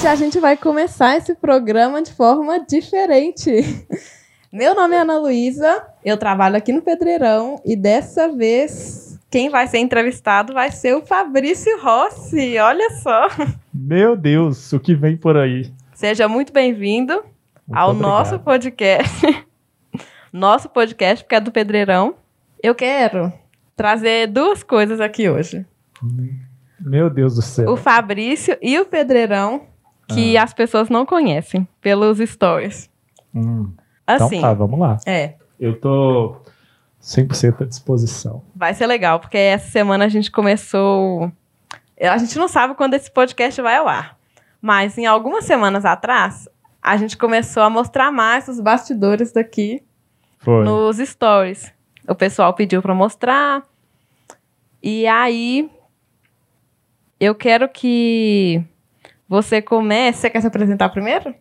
[0.00, 3.86] hoje a gente vai começar esse programa de forma diferente.
[4.50, 9.66] Meu nome é Ana Luísa, eu trabalho aqui no Pedreirão e dessa vez quem vai
[9.66, 12.56] ser entrevistado vai ser o Fabrício Rossi.
[12.56, 13.28] Olha só.
[13.74, 15.70] Meu Deus, o que vem por aí?
[15.92, 17.22] Seja muito bem-vindo
[17.70, 18.10] ao obrigado.
[18.10, 19.46] nosso podcast.
[20.32, 22.14] nosso podcast, porque é do Pedreirão.
[22.62, 23.30] Eu quero
[23.76, 25.66] trazer duas coisas aqui hoje.
[26.80, 27.70] Meu Deus do céu.
[27.70, 29.68] O Fabrício e o Pedreirão,
[30.14, 30.42] que Ah.
[30.44, 32.88] as pessoas não conhecem pelos stories.
[33.34, 33.72] Hum,
[34.06, 34.98] Assim, Então tá, vamos lá.
[35.06, 36.36] é, Eu tô
[37.00, 38.42] 100% à disposição.
[38.54, 41.30] vai ser legal, porque essa semana a gente começou.
[42.00, 44.16] A gente não sabe quando esse podcast vai ao ar,
[44.60, 46.48] mas em algumas semanas atrás,
[46.82, 49.82] a gente começou a mostrar mais os bastidores daqui
[50.38, 50.64] Foi.
[50.64, 51.72] nos stories.
[52.08, 53.62] O pessoal pediu para mostrar.
[54.82, 55.70] E aí
[57.20, 58.64] eu quero que
[59.30, 60.18] você comece.
[60.18, 61.32] Você quer se apresentar primeiro?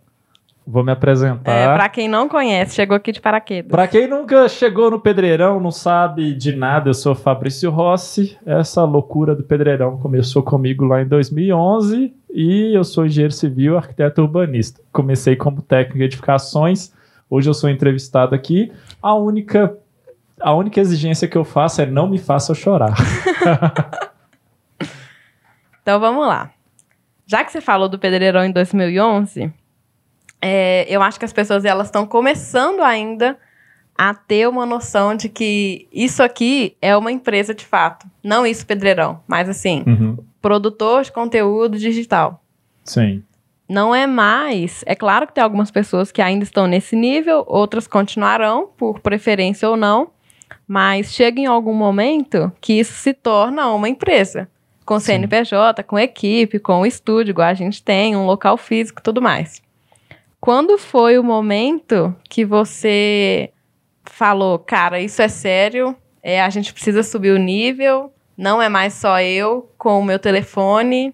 [0.65, 1.51] Vou me apresentar.
[1.51, 3.71] É, para quem não conhece, chegou aqui de paraquedas.
[3.71, 8.37] Pra quem nunca chegou no Pedreirão, não sabe de nada, eu sou Fabrício Rossi.
[8.45, 14.21] Essa loucura do Pedreirão começou comigo lá em 2011 e eu sou engenheiro civil, arquiteto
[14.21, 14.79] urbanista.
[14.91, 16.93] Comecei como técnico de edificações,
[17.27, 18.71] hoje eu sou entrevistado aqui.
[19.01, 19.75] A única,
[20.39, 22.93] a única exigência que eu faço é não me faça chorar.
[25.81, 26.51] Então vamos lá.
[27.29, 29.53] Já que você falou do Pedreirão em 2011,
[30.41, 33.37] é, eu acho que as pessoas elas estão começando ainda
[33.95, 38.07] a ter uma noção de que isso aqui é uma empresa de fato.
[38.23, 42.43] Não isso Pedreirão, mas assim, Uhum, produtor de conteúdo digital.
[42.83, 43.23] Sim.
[43.69, 44.83] Não é mais.
[44.87, 49.69] É claro que tem algumas pessoas que ainda estão nesse nível, outras continuarão, por preferência
[49.69, 50.09] ou não.
[50.67, 54.49] Mas chega em algum momento que isso se torna uma empresa.
[54.89, 55.21] Com Sim.
[55.21, 59.61] CNPJ, com equipe, com estúdio, igual a gente tem, um local físico tudo mais.
[60.41, 63.51] Quando foi o momento que você
[64.03, 68.95] falou, cara, isso é sério, é, a gente precisa subir o nível, não é mais
[68.95, 71.13] só eu com o meu telefone,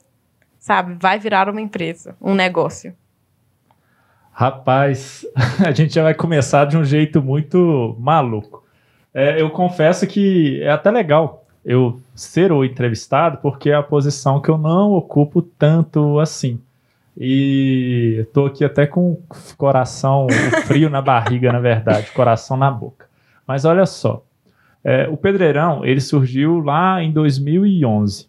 [0.58, 0.96] sabe?
[0.98, 2.96] Vai virar uma empresa, um negócio.
[4.32, 5.26] Rapaz,
[5.60, 8.64] a gente já vai começar de um jeito muito maluco.
[9.14, 14.42] É, eu confesso que é até legal eu ser o entrevistado, porque é a posição
[14.42, 16.60] que eu não ocupo tanto assim.
[17.18, 19.24] E eu tô aqui até com o
[19.58, 20.28] coração
[20.66, 23.06] frio na barriga, na verdade, coração na boca.
[23.48, 24.24] Mas olha só,
[24.84, 28.28] é, o Pedreirão ele surgiu lá em 2011.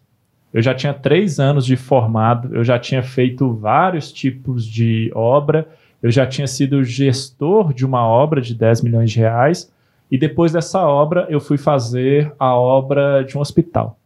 [0.53, 5.67] Eu já tinha três anos de formado, eu já tinha feito vários tipos de obra,
[6.01, 9.71] eu já tinha sido gestor de uma obra de 10 milhões de reais,
[10.09, 13.99] e depois dessa obra eu fui fazer a obra de um hospital.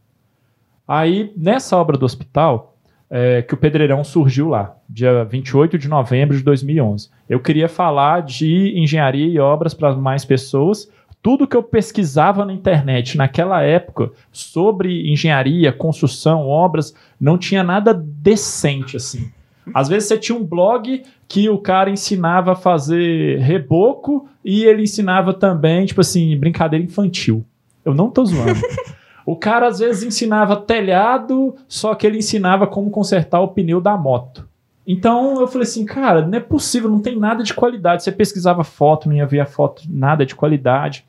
[0.88, 2.76] Aí, nessa obra do hospital,
[3.10, 7.10] é, que o Pedreirão surgiu lá, dia 28 de novembro de 2011.
[7.30, 10.90] Eu queria falar de engenharia e obras para mais pessoas.
[11.22, 17.94] Tudo que eu pesquisava na internet naquela época sobre engenharia, construção, obras, não tinha nada
[17.94, 19.30] decente assim.
[19.74, 24.84] Às vezes você tinha um blog que o cara ensinava a fazer reboco e ele
[24.84, 27.46] ensinava também, tipo assim, brincadeira infantil.
[27.86, 28.60] Eu não tô zoando.
[29.26, 33.96] O cara às vezes ensinava telhado, só que ele ensinava como consertar o pneu da
[33.96, 34.48] moto.
[34.86, 38.04] Então eu falei assim, cara, não é possível, não tem nada de qualidade.
[38.04, 41.06] Você pesquisava foto, não ia ver a foto, nada de qualidade.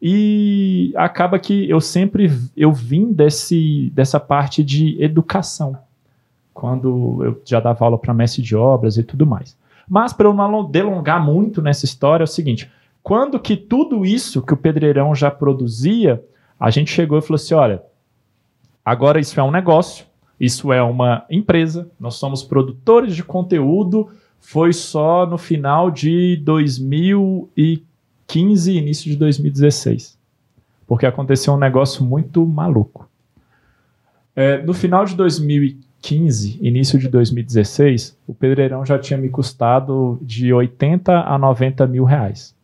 [0.00, 5.76] E acaba que eu sempre eu vim desse, dessa parte de educação,
[6.58, 9.56] quando eu já dava aula para mestre de obras e tudo mais.
[9.88, 12.68] Mas para eu não delongar muito nessa história, é o seguinte:
[13.00, 16.20] quando que tudo isso que o Pedreirão já produzia,
[16.58, 17.80] a gente chegou e falou assim: olha,
[18.84, 20.04] agora isso é um negócio,
[20.40, 24.08] isso é uma empresa, nós somos produtores de conteúdo.
[24.40, 30.18] Foi só no final de 2015 e início de 2016.
[30.88, 33.08] Porque aconteceu um negócio muito maluco.
[34.34, 35.87] É, no final de 2015,
[36.60, 42.54] início de 2016, o Pedreirão já tinha me custado de 80 a 90 mil reais.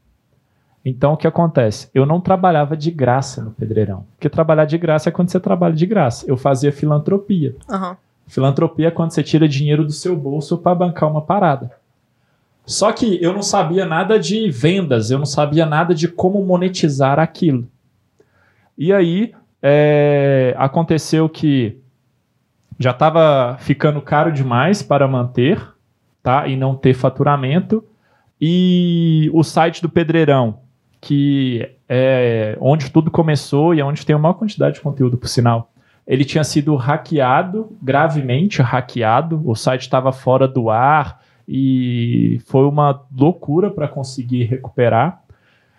[0.84, 1.88] Então, o que acontece?
[1.94, 4.04] Eu não trabalhava de graça no Pedreirão.
[4.14, 6.26] Porque trabalhar de graça é quando você trabalha de graça.
[6.28, 7.56] Eu fazia filantropia.
[7.68, 7.96] Aham.
[8.26, 11.70] Filantropia é quando você tira dinheiro do seu bolso para bancar uma parada.
[12.66, 17.18] Só que eu não sabia nada de vendas, eu não sabia nada de como monetizar
[17.18, 17.68] aquilo.
[18.76, 21.78] E aí é, aconteceu que
[22.78, 25.60] já estava ficando caro demais para manter,
[26.22, 26.46] tá?
[26.46, 27.84] E não ter faturamento.
[28.40, 30.60] E o site do Pedreirão,
[31.00, 35.28] que é onde tudo começou e é onde tem a maior quantidade de conteúdo, por
[35.28, 35.70] sinal,
[36.06, 43.02] ele tinha sido hackeado, gravemente hackeado, o site estava fora do ar e foi uma
[43.16, 45.22] loucura para conseguir recuperar.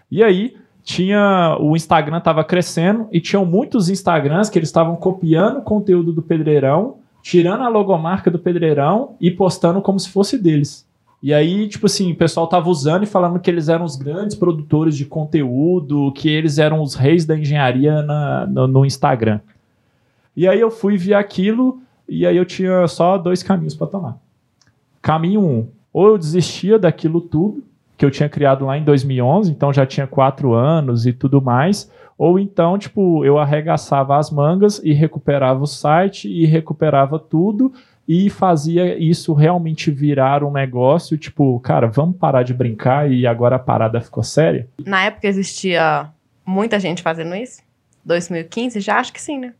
[0.09, 0.55] E aí
[0.85, 6.13] tinha o Instagram estava crescendo e tinham muitos Instagrams que eles estavam copiando o conteúdo
[6.13, 10.87] do Pedreirão, tirando a logomarca do Pedreirão e postando como se fosse deles.
[11.23, 14.35] E aí, tipo assim, o pessoal tava usando e falando que eles eram os grandes
[14.35, 19.39] produtores de conteúdo, que eles eram os reis da engenharia na, no, no Instagram.
[20.37, 24.19] E aí eu fui ver aquilo e aí eu tinha só dois caminhos para tomar.
[25.01, 27.63] Caminho um, ou eu desistia daquilo tudo
[27.97, 31.91] que eu tinha criado lá em 2011, então já tinha quatro anos e tudo mais,
[32.17, 37.73] ou então, tipo, eu arregaçava as mangas e recuperava o site e recuperava tudo
[38.07, 43.55] e fazia isso realmente virar um negócio, tipo, cara, vamos parar de brincar e agora
[43.55, 44.67] a parada ficou séria?
[44.85, 46.09] Na época existia
[46.45, 47.61] muita gente fazendo isso?
[48.05, 48.79] 2015?
[48.79, 49.53] Já acho que sim, né?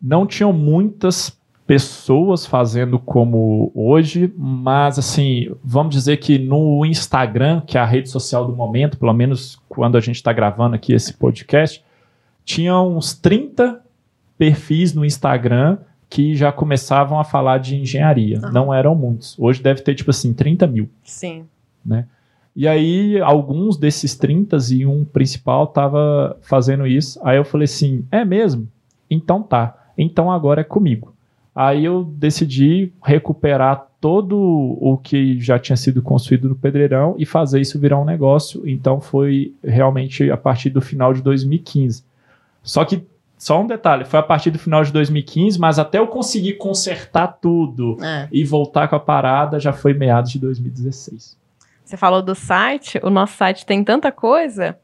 [0.00, 1.36] Não tinham muitas
[1.66, 8.10] pessoas fazendo como hoje, mas assim, vamos dizer que no Instagram, que é a rede
[8.10, 11.82] social do momento, pelo menos quando a gente está gravando aqui esse podcast,
[12.44, 13.80] tinha uns 30
[14.36, 15.78] perfis no Instagram
[16.10, 18.38] que já começavam a falar de engenharia.
[18.42, 18.52] Uhum.
[18.52, 19.38] Não eram muitos.
[19.38, 20.90] Hoje deve ter, tipo assim, 30 mil.
[21.04, 21.46] Sim.
[21.84, 22.06] Né?
[22.54, 27.18] E aí, alguns desses 30 e um principal tava fazendo isso.
[27.24, 28.68] Aí eu falei assim: é mesmo?
[29.08, 29.90] Então tá.
[29.96, 31.11] Então agora é comigo.
[31.54, 34.36] Aí eu decidi recuperar todo
[34.80, 38.66] o que já tinha sido construído no Pedreirão e fazer isso virar um negócio.
[38.66, 42.04] Então foi realmente a partir do final de 2015.
[42.62, 43.04] Só que
[43.36, 47.26] só um detalhe, foi a partir do final de 2015, mas até eu conseguir consertar
[47.40, 48.28] tudo é.
[48.30, 51.36] e voltar com a parada já foi meados de 2016.
[51.84, 54.78] Você falou do site, o nosso site tem tanta coisa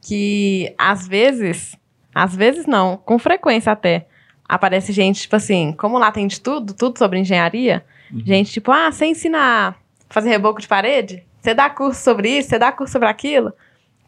[0.00, 1.76] que às vezes,
[2.14, 4.06] às vezes não, com frequência até,
[4.50, 8.20] aparece gente, tipo assim, como lá tem de tudo, tudo sobre engenharia, uhum.
[8.26, 9.74] gente tipo, ah, você ensina a
[10.08, 11.22] fazer reboco de parede?
[11.40, 12.48] Você dá curso sobre isso?
[12.48, 13.52] Você dá curso sobre aquilo?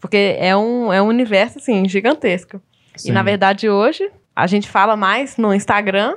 [0.00, 2.60] Porque é um, é um universo, assim, gigantesco.
[2.96, 3.10] Sim.
[3.10, 6.16] E na verdade hoje a gente fala mais no Instagram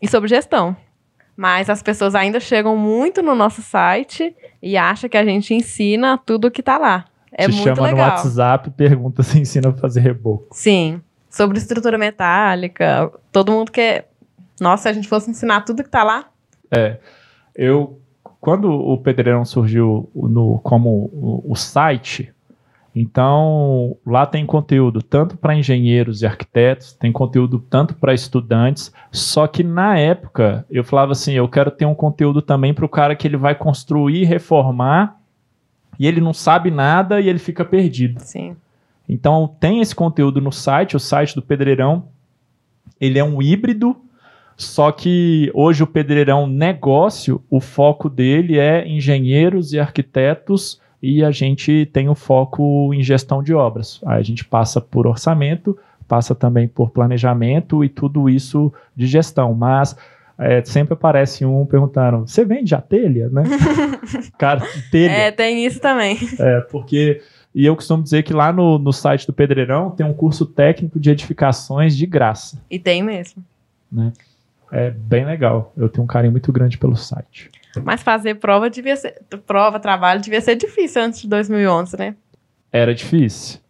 [0.00, 0.76] e sobre gestão.
[1.34, 6.18] Mas as pessoas ainda chegam muito no nosso site e acham que a gente ensina
[6.18, 7.06] tudo que está lá.
[7.32, 8.08] É Te muito chama legal.
[8.08, 10.48] no WhatsApp e pergunta se ensina a fazer reboco.
[10.52, 11.00] Sim.
[11.38, 13.12] Sobre estrutura metálica.
[13.30, 14.10] Todo mundo quer.
[14.60, 16.28] Nossa, se a gente fosse ensinar tudo que está lá.
[16.68, 16.98] É.
[17.54, 18.00] Eu.
[18.40, 22.32] Quando o Pedreirão surgiu no, como o, o site,
[22.94, 29.46] então, lá tem conteúdo tanto para engenheiros e arquitetos, tem conteúdo tanto para estudantes, só
[29.46, 33.14] que na época eu falava assim, eu quero ter um conteúdo também para o cara
[33.14, 35.16] que ele vai construir, reformar,
[35.96, 38.18] e ele não sabe nada e ele fica perdido.
[38.18, 38.56] Sim.
[39.08, 42.08] Então, tem esse conteúdo no site, o site do Pedreirão,
[43.00, 43.96] ele é um híbrido,
[44.56, 51.30] só que hoje o Pedreirão negócio, o foco dele é engenheiros e arquitetos e a
[51.30, 54.00] gente tem o foco em gestão de obras.
[54.04, 55.78] Aí a gente passa por orçamento,
[56.08, 59.54] passa também por planejamento e tudo isso de gestão.
[59.54, 59.96] Mas
[60.36, 63.44] é, sempre aparece um perguntando: você vende a telha, né?
[64.36, 65.12] Cara, telha.
[65.12, 66.18] É, tem isso também.
[66.38, 67.20] É, porque.
[67.54, 71.00] E eu costumo dizer que lá no, no site do Pedreirão tem um curso técnico
[71.00, 72.62] de edificações de graça.
[72.70, 73.42] E tem mesmo.
[73.90, 74.12] Né?
[74.70, 75.72] É bem legal.
[75.76, 77.50] Eu tenho um carinho muito grande pelo site.
[77.82, 82.14] Mas fazer prova devia ser, prova, trabalho devia ser difícil antes de 2011, né?
[82.72, 83.60] Era difícil.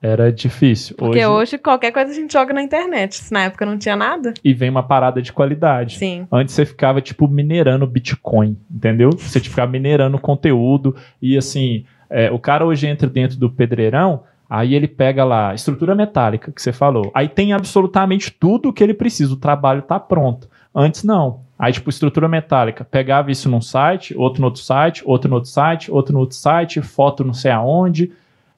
[0.00, 0.94] Era difícil.
[0.96, 3.20] Porque hoje, hoje qualquer coisa a gente joga na internet.
[3.32, 4.32] Na época não tinha nada.
[4.44, 5.98] E vem uma parada de qualidade.
[5.98, 6.26] Sim.
[6.30, 9.10] Antes você ficava, tipo, minerando Bitcoin, entendeu?
[9.10, 10.94] Você ficava minerando conteúdo.
[11.20, 15.94] E assim, é, o cara hoje entra dentro do pedreirão, aí ele pega lá estrutura
[15.94, 17.10] metálica, que você falou.
[17.14, 19.34] Aí tem absolutamente tudo o que ele precisa.
[19.34, 20.48] O trabalho tá pronto.
[20.74, 21.40] Antes não.
[21.58, 22.84] Aí, tipo, estrutura metálica.
[22.84, 26.36] Pegava isso num site, outro no outro site, outro no outro site, outro no outro
[26.36, 28.12] site, foto não sei aonde.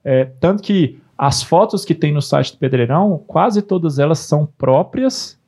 [0.04, 4.46] É, tanto que as fotos que tem no site do Pedreirão, quase todas elas são
[4.46, 5.38] próprias,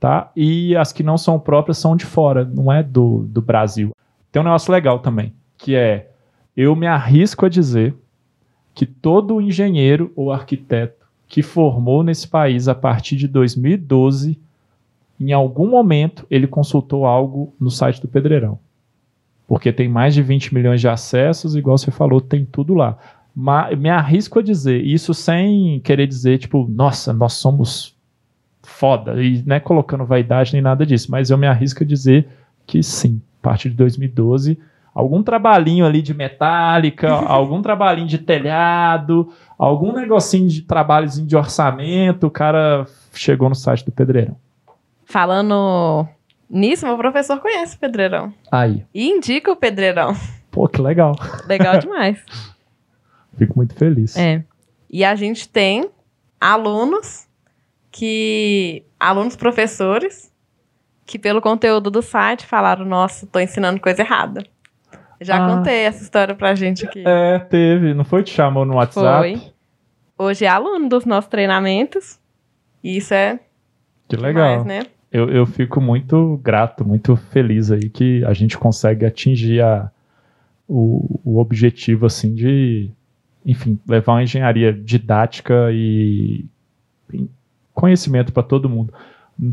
[0.00, 0.30] tá?
[0.34, 3.92] E as que não são próprias são de fora, não é do, do Brasil.
[4.30, 6.10] Tem um negócio legal também, que é,
[6.56, 7.94] eu me arrisco a dizer
[8.74, 14.38] que todo engenheiro ou arquiteto que formou nesse país a partir de 2012
[15.20, 18.58] em algum momento ele consultou algo no site do Pedreirão.
[19.46, 22.98] Porque tem mais de 20 milhões de acessos, igual você falou, tem tudo lá.
[23.34, 27.94] Mas me arrisco a dizer, isso sem querer dizer, tipo, nossa, nós somos
[28.62, 32.26] foda, e não é colocando vaidade nem nada disso, mas eu me arrisco a dizer
[32.66, 34.58] que sim, a partir de 2012,
[34.94, 42.26] algum trabalhinho ali de metálica, algum trabalhinho de telhado, algum negocinho de trabalhozinho de orçamento,
[42.26, 44.36] o cara chegou no site do Pedreirão.
[45.04, 46.06] Falando
[46.48, 48.32] nisso, meu professor conhece o Pedreirão.
[48.50, 48.84] Aí.
[48.94, 50.14] E indica o Pedreirão.
[50.50, 51.16] Pô, que legal.
[51.46, 52.22] Legal demais.
[53.36, 54.16] Fico muito feliz.
[54.16, 54.44] É.
[54.88, 55.90] E a gente tem
[56.40, 57.26] alunos
[57.90, 58.84] que.
[58.98, 60.32] alunos professores
[61.04, 64.44] que, pelo conteúdo do site, falaram: Nossa, tô ensinando coisa errada.
[65.24, 65.56] Já Ah.
[65.56, 67.02] contei essa história pra gente aqui.
[67.06, 67.94] É, teve.
[67.94, 68.22] Não foi?
[68.22, 69.36] Te chamou no WhatsApp?
[69.38, 69.52] Foi.
[70.26, 72.18] Hoje é aluno dos nossos treinamentos.
[72.82, 73.40] E isso é
[74.08, 74.58] Que legal.
[74.60, 74.86] demais, né?
[75.10, 79.90] Eu, eu fico muito grato, muito feliz aí que a gente consegue atingir a,
[80.68, 82.90] o, o objetivo, assim, de,
[83.46, 86.44] enfim, levar uma engenharia didática e,
[87.72, 88.92] conhecimento para todo mundo.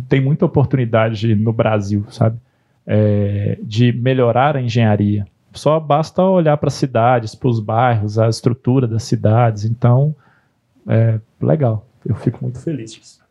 [0.10, 2.38] Tem muita oportunidade no Brasil, sabe?
[2.86, 5.26] É, de melhorar a engenharia.
[5.54, 9.66] Só basta olhar para as cidades, para os bairros, a estrutura das cidades.
[9.66, 10.16] Então,
[10.88, 11.86] é legal.
[12.06, 13.22] Eu fico muito feliz disso.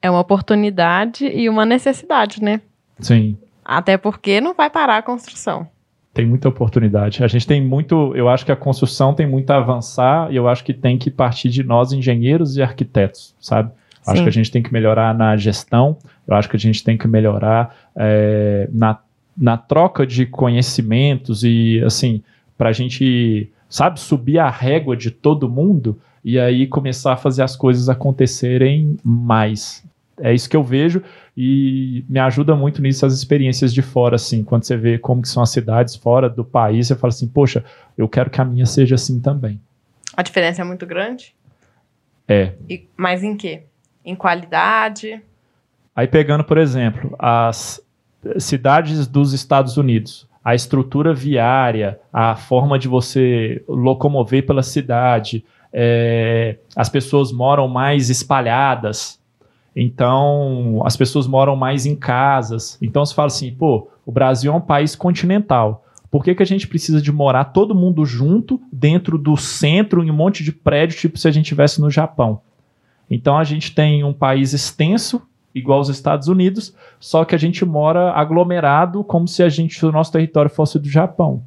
[0.00, 2.60] É uma oportunidade e uma necessidade, né?
[3.00, 5.68] Sim, Até porque não vai parar a construção.
[6.14, 7.22] Tem muita oportunidade.
[7.22, 8.12] A gente tem muito.
[8.16, 11.10] Eu acho que a construção tem muito a avançar e eu acho que tem que
[11.10, 13.70] partir de nós, engenheiros e arquitetos, sabe?
[13.70, 14.22] Eu Acho Sim.
[14.24, 17.06] que a gente tem que melhorar na gestão, eu acho que a gente tem que
[17.06, 18.98] melhorar é, na,
[19.38, 22.22] na troca de conhecimentos e, assim,
[22.56, 27.42] para a gente, sabe, subir a régua de todo mundo e aí começar a fazer
[27.42, 29.84] as coisas acontecerem mais.
[30.20, 31.02] É isso que eu vejo
[31.36, 35.28] e me ajuda muito nisso as experiências de fora, assim, quando você vê como que
[35.28, 37.64] são as cidades fora do país, você fala assim, poxa,
[37.96, 39.60] eu quero que a minha seja assim também.
[40.16, 41.32] A diferença é muito grande?
[42.26, 42.54] É.
[42.68, 43.62] E, mas em quê?
[44.04, 45.22] Em qualidade?
[45.94, 47.80] Aí pegando, por exemplo, as
[48.38, 56.56] cidades dos Estados Unidos, a estrutura viária, a forma de você locomover pela cidade, é,
[56.74, 59.20] as pessoas moram mais espalhadas,
[59.76, 62.78] então as pessoas moram mais em casas.
[62.82, 65.84] Então você fala assim, pô, o Brasil é um país continental.
[66.10, 70.10] Por que, que a gente precisa de morar todo mundo junto dentro do centro em
[70.10, 72.40] um monte de prédio, tipo se a gente estivesse no Japão?
[73.10, 75.22] Então a gente tem um país extenso,
[75.58, 79.92] igual os Estados Unidos, só que a gente mora aglomerado como se a gente, o
[79.92, 81.42] nosso território fosse do Japão.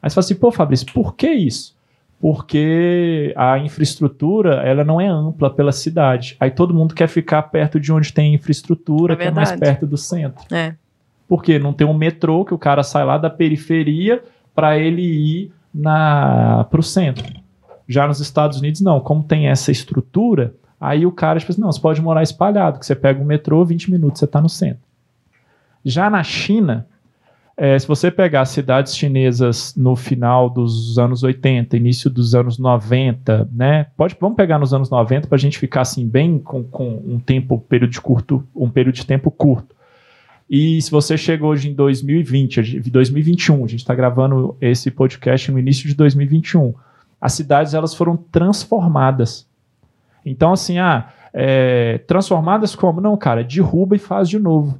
[0.00, 1.76] Aí você fala assim, pô, Fabrício, por que isso?
[2.20, 6.36] Porque a infraestrutura ela não é ampla pela cidade.
[6.40, 9.86] Aí todo mundo quer ficar perto de onde tem infraestrutura, É que é mais perto
[9.86, 10.42] do centro.
[10.54, 10.74] É.
[11.28, 14.22] Porque não tem um metrô que o cara sai lá da periferia
[14.54, 17.24] para ele ir para o centro.
[17.86, 18.98] Já nos Estados Unidos, não.
[18.98, 22.86] Como tem essa estrutura, aí o cara tipo assim, não, você pode morar espalhado, que
[22.86, 24.82] você pega o metrô, 20 minutos você está no centro.
[25.84, 26.86] Já na China,
[27.56, 33.48] é, se você pegar cidades chinesas no final dos anos 80, início dos anos 90,
[33.50, 33.86] né?
[33.96, 37.18] Pode, vamos pegar nos anos 90 para a gente ficar assim bem com, com um
[37.18, 39.74] tempo, período de curto, um período de tempo curto.
[40.50, 44.90] E se você chega hoje em 2020, a gente- 2021, a gente está gravando esse
[44.90, 46.74] podcast no início de 2021,
[47.18, 49.46] as cidades elas foram transformadas.
[50.26, 53.00] Então, assim, ah, é, transformadas como?
[53.00, 54.78] Não, cara, derruba e faz de novo.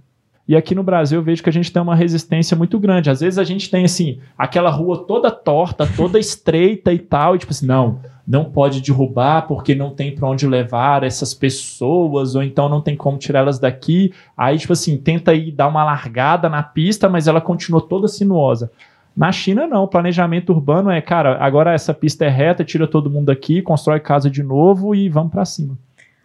[0.48, 3.10] E aqui no Brasil eu vejo que a gente tem uma resistência muito grande.
[3.10, 7.38] Às vezes a gente tem, assim, aquela rua toda torta, toda estreita e tal, e
[7.38, 12.42] tipo assim, não, não pode derrubar porque não tem para onde levar essas pessoas, ou
[12.42, 14.12] então não tem como tirá-las daqui.
[14.36, 18.70] Aí, tipo assim, tenta ir dar uma largada na pista, mas ela continua toda sinuosa.
[19.16, 19.84] Na China, não.
[19.84, 23.98] O planejamento urbano é, cara, agora essa pista é reta, tira todo mundo daqui, constrói
[23.98, 25.78] casa de novo e vamos para cima.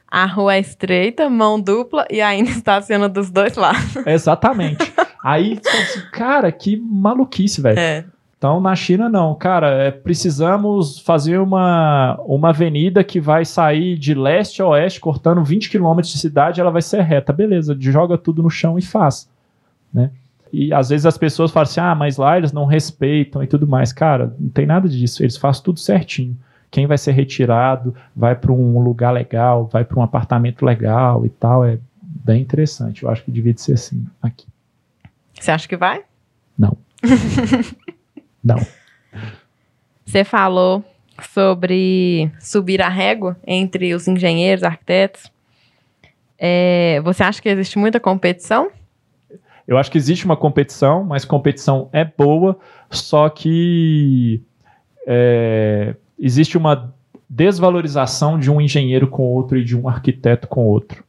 [0.09, 3.95] A rua é estreita, mão dupla e ainda estaciona dos dois lados.
[4.05, 4.91] Exatamente.
[5.23, 7.79] Aí, assim, cara, que maluquice, velho.
[7.79, 8.03] É.
[8.37, 9.35] Então, na China, não.
[9.35, 15.43] Cara, é, precisamos fazer uma, uma avenida que vai sair de leste a oeste, cortando
[15.43, 17.31] 20 quilômetros de cidade, ela vai ser reta.
[17.31, 19.29] Beleza, joga tudo no chão e faz.
[19.93, 20.09] Né?
[20.51, 23.67] E às vezes as pessoas falam assim, ah, mas lá eles não respeitam e tudo
[23.67, 23.93] mais.
[23.93, 25.23] Cara, não tem nada disso.
[25.23, 26.37] Eles fazem tudo certinho.
[26.69, 31.29] Quem vai ser retirado vai para um lugar legal, vai para um apartamento legal e
[31.29, 31.65] tal.
[31.65, 33.03] É bem interessante.
[33.03, 34.45] Eu acho que devia de ser assim aqui.
[35.39, 36.03] Você acha que vai?
[36.57, 36.77] Não.
[38.43, 38.57] não.
[40.05, 40.83] Você falou
[41.21, 45.31] sobre subir a régua entre os engenheiros, arquitetos.
[46.37, 48.71] É, você acha que existe muita competição?
[49.67, 52.57] Eu acho que existe uma competição, mas competição é boa,
[52.89, 54.41] só que
[55.07, 56.93] é, existe uma
[57.29, 61.03] desvalorização de um engenheiro com outro e de um arquiteto com outro.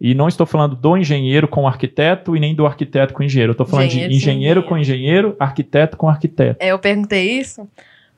[0.00, 3.26] E não estou falando do engenheiro com o arquiteto e nem do arquiteto com o
[3.26, 3.50] engenheiro.
[3.50, 6.56] Eu estou falando Engenheiro de sem engenheiro com engenheiro, arquiteto com arquiteto.
[6.58, 7.68] É, Eu perguntei isso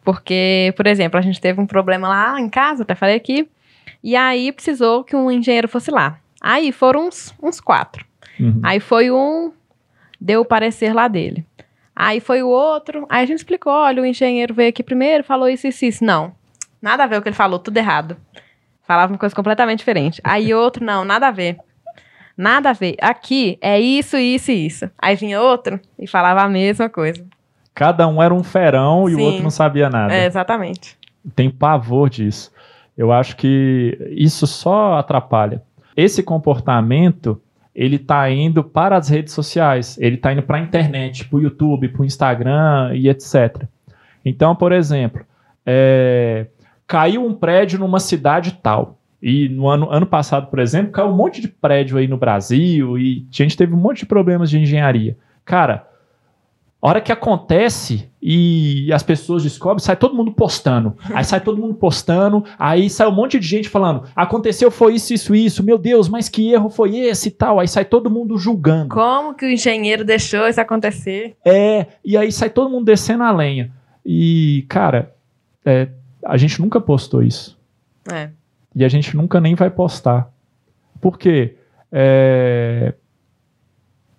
[0.04, 3.48] porque, por exemplo, a gente teve um problema lá em casa, até falei aqui,
[4.02, 6.18] e aí precisou que um engenheiro fosse lá.
[6.40, 8.04] Aí foram uns, uns quatro.
[8.38, 8.60] Uhum.
[8.62, 9.52] Aí foi um,
[10.22, 11.44] deu o parecer lá dele.
[11.94, 15.48] Aí foi o outro, aí a gente explicou, olha, o engenheiro veio aqui primeiro, falou
[15.48, 16.04] isso, isso, isso.
[16.04, 16.32] Não,
[16.80, 18.16] nada a ver o que ele falou, tudo errado.
[18.86, 20.20] Falava uma coisa completamente diferente.
[20.24, 21.58] Aí outro, não, nada a ver.
[22.36, 22.96] Nada a ver.
[23.00, 24.90] Aqui é isso, isso e isso.
[24.98, 27.24] Aí vinha outro e falava a mesma coisa.
[27.74, 29.24] Cada um era um ferão e o Sim.
[29.24, 30.14] outro não sabia nada.
[30.14, 30.98] É, exatamente.
[31.34, 32.50] Tem pavor disso.
[32.96, 35.62] Eu acho que isso só atrapalha.
[35.96, 37.40] Esse comportamento,
[37.74, 41.40] ele tá indo para as redes sociais, ele tá indo para a internet, para o
[41.40, 43.64] YouTube, para o Instagram e etc.
[44.24, 45.24] Então, por exemplo,
[45.64, 46.46] é,
[46.86, 48.98] caiu um prédio numa cidade tal.
[49.22, 52.98] E no ano, ano passado, por exemplo, caiu um monte de prédio aí no Brasil
[52.98, 55.16] e a gente teve um monte de problemas de engenharia.
[55.44, 55.86] Cara,
[56.82, 60.96] a hora que acontece e as pessoas descobrem, sai todo mundo postando.
[61.14, 65.14] Aí sai todo mundo postando, aí sai um monte de gente falando: aconteceu, foi isso,
[65.14, 67.60] isso, isso, meu Deus, mas que erro foi esse e tal.
[67.60, 68.88] Aí sai todo mundo julgando.
[68.96, 71.36] Como que o engenheiro deixou isso acontecer?
[71.44, 73.70] É, e aí sai todo mundo descendo a lenha.
[74.04, 75.14] E, cara,
[75.64, 75.88] é,
[76.24, 77.56] a gente nunca postou isso.
[78.12, 78.30] É.
[78.74, 80.32] E a gente nunca nem vai postar.
[81.00, 81.54] Por quê?
[81.92, 82.94] É,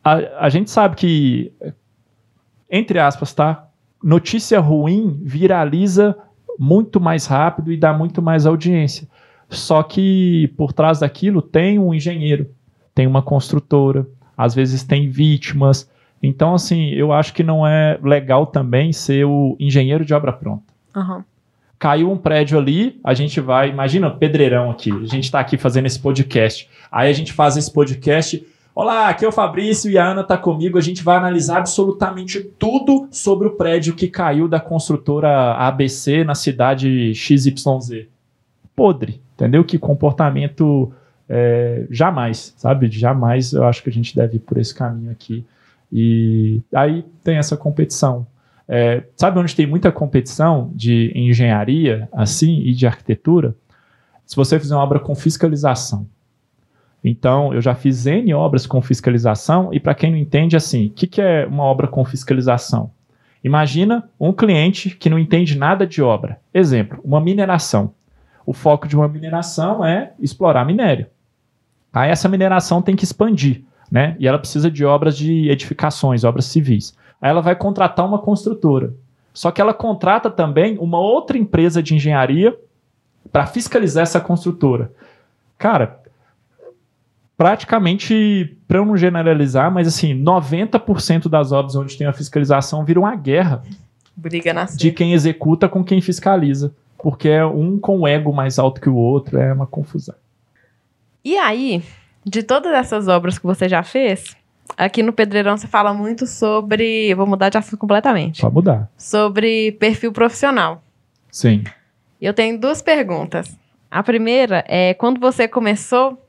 [0.02, 1.52] a, a gente sabe que,
[2.74, 3.68] entre aspas, tá?
[4.04, 6.18] Notícia ruim viraliza
[6.58, 9.08] muito mais rápido e dá muito mais audiência.
[9.48, 12.50] Só que por trás daquilo tem um engenheiro,
[12.96, 15.88] tem uma construtora, às vezes tem vítimas.
[16.22, 20.64] Então, assim, eu acho que não é legal também ser o engenheiro de obra pronta
[20.96, 21.24] Aham.
[21.78, 25.86] caiu um prédio ali, a gente vai, imagina, pedreirão aqui, a gente tá aqui fazendo
[25.86, 26.68] esse podcast.
[26.92, 28.44] Aí a gente faz esse podcast.
[28.76, 30.80] Olá, aqui é o Fabrício e a Ana tá comigo.
[30.80, 36.34] A gente vai analisar absolutamente tudo sobre o prédio que caiu da construtora ABC na
[36.34, 38.08] cidade XYZ.
[38.76, 39.64] Podre, entendeu?
[39.64, 40.92] Que comportamento
[41.30, 42.90] é, jamais, sabe?
[42.90, 45.46] Jamais eu acho que a gente deve ir por esse caminho aqui.
[45.92, 48.26] E aí tem essa competição.
[48.68, 53.56] É, sabe onde tem muita competição de engenharia, assim, e de arquitetura?
[54.26, 56.08] Se você fizer uma obra com fiscalização.
[57.04, 60.90] Então, eu já fiz N obras com fiscalização, e para quem não entende, assim, o
[60.92, 62.92] que, que é uma obra com fiscalização?
[63.44, 66.40] Imagina um cliente que não entende nada de obra.
[66.54, 67.94] Exemplo, uma mineração.
[68.46, 71.08] O foco de uma mineração é explorar minério.
[71.92, 74.16] Aí essa mineração tem que expandir, né?
[74.18, 76.98] E ela precisa de obras de edificações, obras civis.
[77.22, 78.94] Aí ela vai contratar uma construtora.
[79.34, 82.58] Só que ela contrata também uma outra empresa de engenharia
[83.32, 84.92] para fiscalizar essa construtora.
[85.58, 86.00] Cara,
[87.44, 93.02] praticamente, para eu não generalizar, mas assim, 90% das obras onde tem a fiscalização viram
[93.02, 93.62] uma guerra
[94.16, 96.74] Briga na de quem executa com quem fiscaliza.
[96.98, 100.16] Porque é um com o ego mais alto que o outro, é uma confusão.
[101.22, 101.84] E aí,
[102.26, 104.38] de todas essas obras que você já fez,
[104.78, 107.14] aqui no Pedreirão você fala muito sobre.
[107.14, 108.40] Vou mudar de assunto completamente.
[108.40, 108.90] Pode mudar.
[108.98, 110.82] Sobre perfil profissional.
[111.30, 111.66] Sim.
[112.22, 113.54] Eu tenho duas perguntas.
[113.92, 116.23] A primeira é quando você começou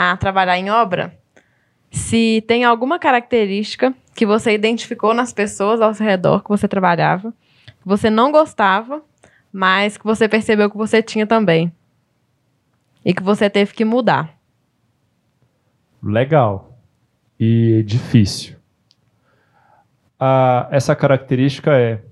[0.00, 1.18] a trabalhar em obra,
[1.90, 7.32] se tem alguma característica que você identificou nas pessoas ao seu redor que você trabalhava,
[7.66, 9.02] que você não gostava,
[9.52, 11.72] mas que você percebeu que você tinha também.
[13.04, 14.38] E que você teve que mudar.
[16.00, 16.78] Legal.
[17.40, 18.56] E difícil.
[20.18, 22.02] Ah, essa característica é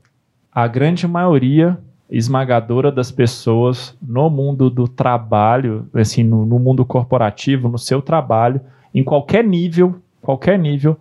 [0.50, 1.78] a grande maioria
[2.10, 8.60] esmagadora das pessoas no mundo do trabalho, assim, no, no mundo corporativo, no seu trabalho,
[8.94, 10.96] em qualquer nível, qualquer nível,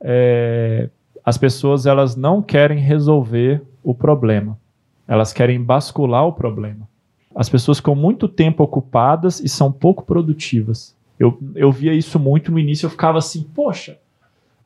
[0.00, 0.88] é,
[1.24, 4.58] as pessoas elas não querem resolver o problema.
[5.06, 6.88] Elas querem bascular o problema.
[7.34, 10.96] As pessoas ficam muito tempo ocupadas e são pouco produtivas.
[11.18, 13.98] Eu, eu via isso muito no início, eu ficava assim, poxa,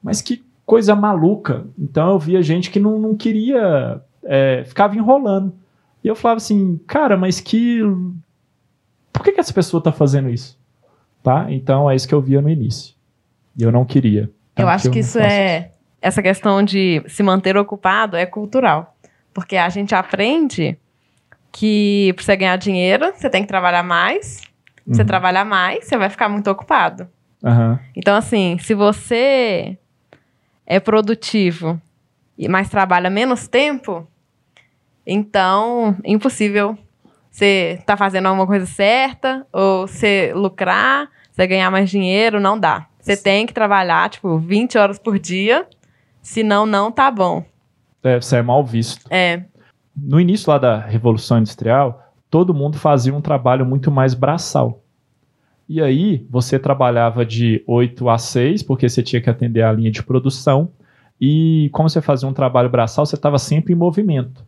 [0.02, 1.64] mas que coisa maluca.
[1.78, 5.52] Então eu via gente que não, não queria, é, ficava enrolando.
[6.02, 7.80] E eu falava assim, cara, mas que.
[9.12, 10.58] Por que, que essa pessoa tá fazendo isso?
[11.22, 11.46] Tá?
[11.50, 12.94] Então é isso que eu via no início.
[13.56, 14.22] E eu não queria.
[14.22, 14.30] Eu
[14.66, 15.72] Tanto acho que isso é.
[16.00, 18.96] Essa questão de se manter ocupado é cultural.
[19.34, 20.78] Porque a gente aprende
[21.52, 24.40] que para você ganhar dinheiro, você tem que trabalhar mais.
[24.86, 25.06] Você Uhum.
[25.06, 27.06] trabalhar mais, você vai ficar muito ocupado.
[27.44, 27.78] Aham.
[27.94, 29.76] Então, assim, se você
[30.66, 31.80] é produtivo,
[32.38, 34.06] e mas trabalha menos tempo,
[35.12, 36.78] então, impossível
[37.30, 42.86] você tá fazendo alguma coisa certa, ou você lucrar, você ganhar mais dinheiro, não dá.
[43.00, 45.66] Você tem que trabalhar, tipo, 20 horas por dia,
[46.22, 47.44] senão não tá bom.
[48.04, 49.06] É, você é mal visto.
[49.10, 49.42] É,
[49.96, 54.82] No início lá da Revolução Industrial, todo mundo fazia um trabalho muito mais braçal.
[55.68, 59.90] E aí você trabalhava de 8 a 6, porque você tinha que atender a linha
[59.90, 60.70] de produção.
[61.20, 64.44] E como você fazia um trabalho braçal, você estava sempre em movimento.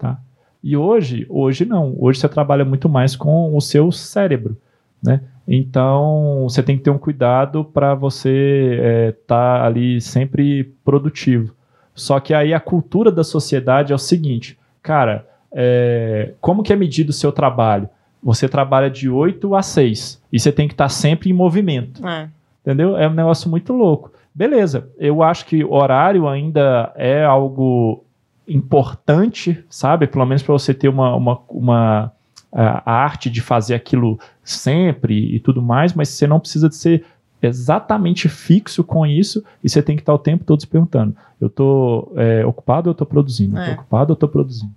[0.00, 0.18] Tá?
[0.64, 1.94] E hoje, hoje não.
[1.98, 4.56] Hoje você trabalha muito mais com o seu cérebro.
[5.02, 5.20] Né?
[5.46, 11.54] Então você tem que ter um cuidado para você estar é, tá ali sempre produtivo.
[11.94, 16.76] Só que aí a cultura da sociedade é o seguinte, cara, é, como que é
[16.76, 17.88] medido o seu trabalho?
[18.22, 22.06] Você trabalha de 8 a 6 e você tem que estar tá sempre em movimento.
[22.06, 22.28] É.
[22.62, 22.96] Entendeu?
[22.96, 24.12] É um negócio muito louco.
[24.34, 28.04] Beleza, eu acho que horário ainda é algo
[28.50, 30.06] importante, sabe?
[30.06, 32.12] Pelo menos para você ter uma, uma, uma
[32.52, 37.04] a arte de fazer aquilo sempre e tudo mais, mas você não precisa de ser
[37.40, 41.46] exatamente fixo com isso e você tem que estar o tempo todo se perguntando: eu
[41.46, 43.58] estou é, ocupado ou eu estou produzindo?
[43.58, 43.72] É.
[43.72, 44.72] ocupado ou estou produzindo?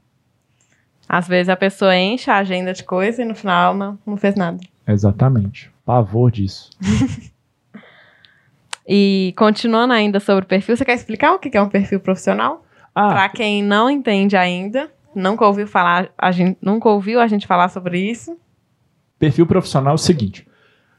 [1.09, 4.35] Às vezes a pessoa enche a agenda de coisa e no final não, não fez
[4.35, 4.59] nada.
[4.87, 5.69] Exatamente.
[5.85, 6.69] Pavor disso.
[8.87, 12.63] e continuando ainda sobre o perfil, você quer explicar o que é um perfil profissional?
[12.95, 17.47] Ah, Para quem não entende ainda, nunca ouviu falar, a gente nunca ouviu a gente
[17.47, 18.37] falar sobre isso.
[19.17, 20.47] Perfil profissional é o seguinte: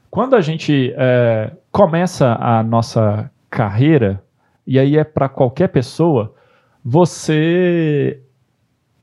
[0.09, 4.23] quando a gente é, começa a nossa carreira,
[4.65, 6.33] e aí é para qualquer pessoa,
[6.83, 8.19] você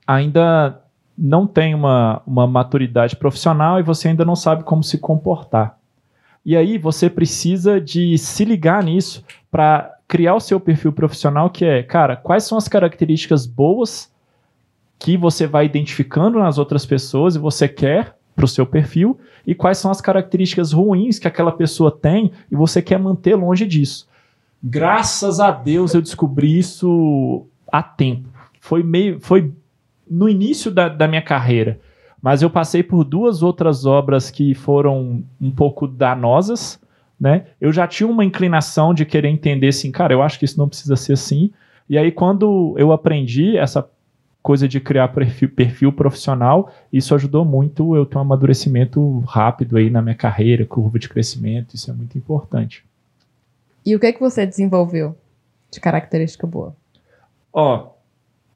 [0.07, 0.81] ainda
[1.17, 5.79] não tem uma, uma maturidade profissional e você ainda não sabe como se comportar.
[6.45, 11.65] E aí você precisa de se ligar nisso para criar o seu perfil profissional, que
[11.65, 14.13] é, cara, quais são as características boas
[14.99, 19.55] que você vai identificando nas outras pessoas e você quer para o seu perfil e
[19.55, 24.07] quais são as características ruins que aquela pessoa tem e você quer manter longe disso.
[24.63, 28.29] Graças a Deus eu descobri isso há tempo.
[28.61, 29.51] Foi meio, foi
[30.07, 31.81] no início da, da minha carreira,
[32.21, 36.79] mas eu passei por duas outras obras que foram um pouco danosas,
[37.23, 37.45] né?
[37.61, 40.69] Eu já tinha uma inclinação de querer entender assim, cara, eu acho que isso não
[40.69, 41.53] precisa ser assim.
[41.89, 43.89] E aí quando eu aprendi essa
[44.43, 49.89] coisa de criar perfil, perfil profissional, isso ajudou muito eu ter um amadurecimento rápido aí
[49.89, 52.85] na minha carreira, curva de crescimento, isso é muito importante.
[53.87, 55.17] E o que é que você desenvolveu
[55.71, 56.75] de característica boa?
[57.53, 57.91] Ó,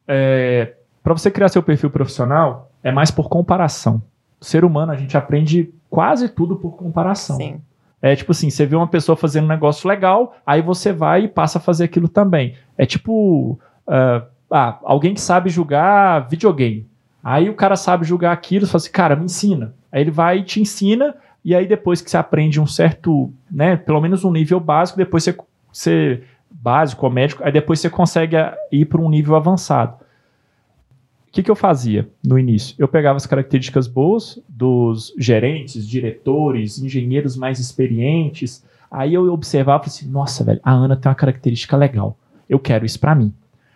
[0.09, 0.75] é,
[1.05, 4.03] para você criar seu perfil profissional, é mais por comparação.
[4.41, 7.37] O ser humano, a gente aprende quase tudo por comparação.
[7.37, 7.61] Sim.
[8.01, 11.29] É tipo assim, você vê uma pessoa fazendo um negócio legal, aí você vai e
[11.29, 12.55] passa a fazer aquilo também.
[12.77, 16.87] É tipo, uh, ah, alguém que sabe jogar videogame.
[17.23, 19.75] Aí o cara sabe jogar aquilo, você fala assim, cara, me ensina.
[19.91, 23.77] Aí ele vai e te ensina, e aí depois que você aprende um certo, né,
[23.77, 25.37] pelo menos um nível básico, depois você,
[25.73, 28.37] você básico ou médico, aí depois você consegue
[28.71, 30.06] ir para um nível avançado.
[31.37, 32.75] O que, que eu fazia no início?
[32.79, 39.89] Eu pegava as características boas dos gerentes, diretores, engenheiros mais experientes, aí eu observava e
[39.89, 42.17] assim, nossa, velho, a Ana tem uma característica legal,
[42.49, 43.35] eu quero isso para mim.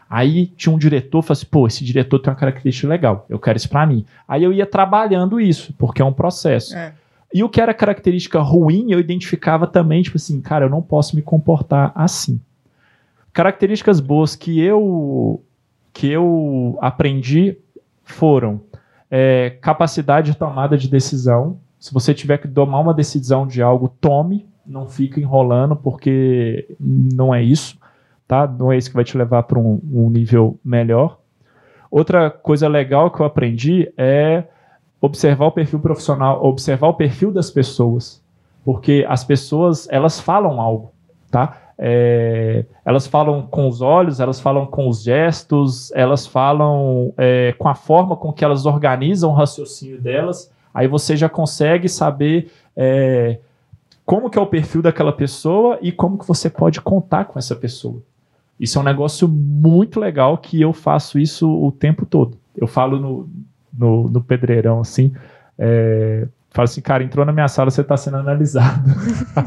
[0.09, 3.59] Aí tinha um diretor, falou assim, pô, esse diretor tem uma característica legal, eu quero
[3.59, 4.07] isso para mim.
[4.27, 6.75] Aí eu ia trabalhando isso, porque é um processo.
[6.75, 6.95] É.
[7.35, 11.15] E o que era característica ruim, eu identificava também, tipo assim, cara, eu não posso
[11.15, 12.41] me comportar assim.
[13.35, 15.45] Características boas que eu
[15.93, 17.59] que eu aprendi
[18.03, 18.61] foram
[19.11, 21.59] é, capacidade de tomada de decisão.
[21.79, 27.35] Se você tiver que tomar uma decisão de algo, tome, não fica enrolando, porque não
[27.35, 27.79] é isso
[28.31, 28.47] tá?
[28.47, 31.19] Não é isso que vai te levar para um, um nível melhor.
[31.91, 34.45] Outra coisa legal que eu aprendi é
[35.01, 38.23] observar o perfil profissional, observar o perfil das pessoas,
[38.65, 40.93] porque as pessoas elas falam algo,
[41.29, 41.70] tá?
[41.83, 47.69] É, elas falam com os olhos, elas falam com os gestos, elas falam é, com
[47.69, 50.53] a forma com que elas organizam o raciocínio delas.
[50.75, 53.39] Aí você já consegue saber é,
[54.05, 57.57] como que é o perfil daquela pessoa e como que você pode contar com essa
[57.57, 58.03] pessoa.
[58.59, 62.37] Isso é um negócio muito legal que eu faço isso o tempo todo.
[62.55, 63.31] Eu falo no,
[63.73, 65.15] no, no pedreirão assim,
[65.59, 68.91] é, falo assim, cara, entrou na minha sala, você está sendo analisado.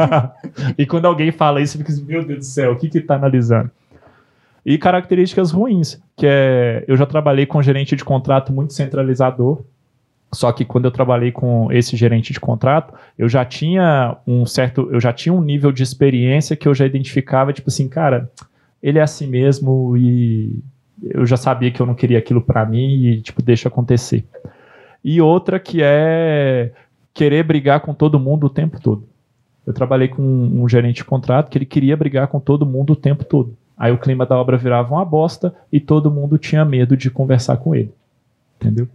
[0.78, 3.16] e quando alguém fala isso, fica assim, meu Deus do céu, o que que está
[3.16, 3.70] analisando?
[4.66, 9.62] E características ruins, que é, eu já trabalhei com gerente de contrato muito centralizador,
[10.34, 14.90] só que quando eu trabalhei com esse gerente de contrato, eu já tinha um certo,
[14.92, 18.32] eu já tinha um nível de experiência que eu já identificava, tipo assim, cara,
[18.82, 20.60] ele é assim mesmo e
[21.04, 24.26] eu já sabia que eu não queria aquilo para mim e, tipo, deixa acontecer.
[25.04, 26.72] E outra que é
[27.14, 29.08] querer brigar com todo mundo o tempo todo.
[29.66, 32.96] Eu trabalhei com um gerente de contrato que ele queria brigar com todo mundo o
[32.96, 33.56] tempo todo.
[33.78, 37.58] Aí o clima da obra virava uma bosta e todo mundo tinha medo de conversar
[37.58, 37.94] com ele.
[38.60, 38.88] Entendeu?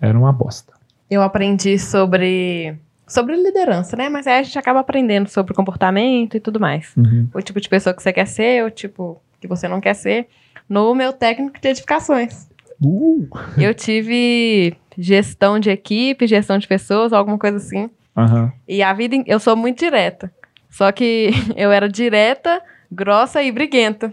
[0.00, 0.72] Era uma bosta.
[1.10, 4.08] Eu aprendi sobre sobre liderança, né?
[4.08, 6.94] Mas aí a gente acaba aprendendo sobre comportamento e tudo mais.
[6.96, 7.28] Uhum.
[7.32, 10.28] O tipo de pessoa que você quer ser, o tipo que você não quer ser.
[10.68, 12.48] No meu técnico de edificações.
[12.82, 13.28] Uh.
[13.56, 17.90] Eu tive gestão de equipe, gestão de pessoas, alguma coisa assim.
[18.16, 18.52] Aham.
[18.66, 20.32] E a vida, eu sou muito direta.
[20.70, 22.60] Só que eu era direta,
[22.90, 24.12] grossa e briguenta.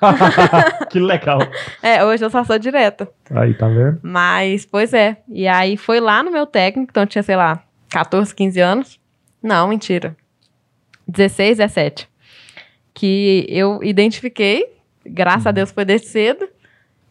[0.90, 1.40] que legal.
[1.82, 3.08] É, hoje eu só sou direta.
[3.30, 3.98] Aí, tá vendo?
[4.02, 5.18] Mas, pois é.
[5.28, 9.00] E aí foi lá no meu técnico, então tinha, sei lá, 14, 15 anos.
[9.42, 10.16] Não, mentira.
[11.08, 12.08] 16, 17.
[12.94, 14.66] Que eu identifiquei,
[15.04, 16.48] graças a Deus foi desde cedo,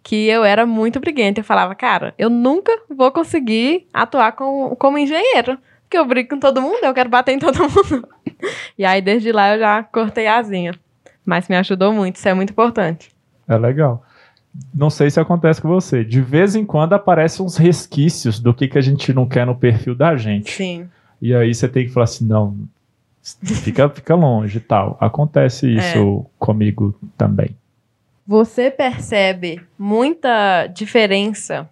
[0.03, 1.39] que eu era muito briguenta.
[1.39, 5.57] Eu falava, cara, eu nunca vou conseguir atuar com, como engenheiro.
[5.83, 8.07] Porque eu brigo com todo mundo, eu quero bater em todo mundo.
[8.77, 10.73] e aí, desde lá, eu já cortei a asinha.
[11.25, 13.11] Mas me ajudou muito, isso é muito importante.
[13.47, 14.03] É legal.
[14.73, 16.03] Não sei se acontece com você.
[16.03, 19.55] De vez em quando aparecem uns resquícios do que, que a gente não quer no
[19.55, 20.51] perfil da gente.
[20.51, 20.89] Sim.
[21.21, 22.57] E aí você tem que falar assim, não,
[23.21, 24.97] fica, fica longe e tal.
[24.99, 27.55] Acontece isso comigo também.
[28.31, 31.69] Você percebe muita diferença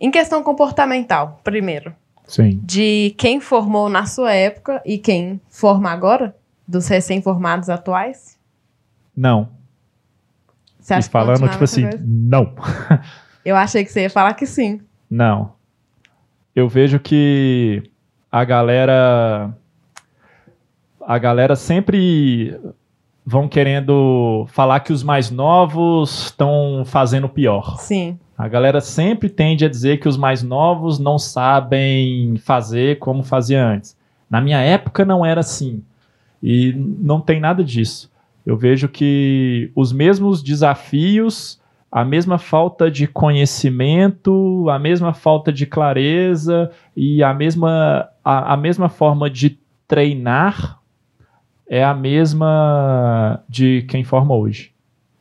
[0.00, 2.58] em questão comportamental, primeiro, Sim.
[2.64, 6.34] de quem formou na sua época e quem forma agora,
[6.66, 8.36] dos recém-formados atuais?
[9.16, 9.48] Não.
[10.80, 12.04] Você E acha que falando, tipo assim, coisa?
[12.04, 12.52] não.
[13.44, 14.80] Eu achei que você ia falar que sim.
[15.08, 15.52] Não.
[16.52, 17.88] Eu vejo que
[18.32, 19.56] a galera.
[21.00, 22.58] A galera sempre
[23.26, 27.76] vão querendo falar que os mais novos estão fazendo pior.
[27.80, 28.16] Sim.
[28.38, 33.66] A galera sempre tende a dizer que os mais novos não sabem fazer como fazia
[33.66, 33.96] antes.
[34.30, 35.82] Na minha época não era assim.
[36.40, 38.12] E não tem nada disso.
[38.44, 41.60] Eu vejo que os mesmos desafios,
[41.90, 48.56] a mesma falta de conhecimento, a mesma falta de clareza e a mesma, a, a
[48.56, 49.58] mesma forma de
[49.88, 50.78] treinar
[51.68, 54.72] é a mesma de quem forma hoje.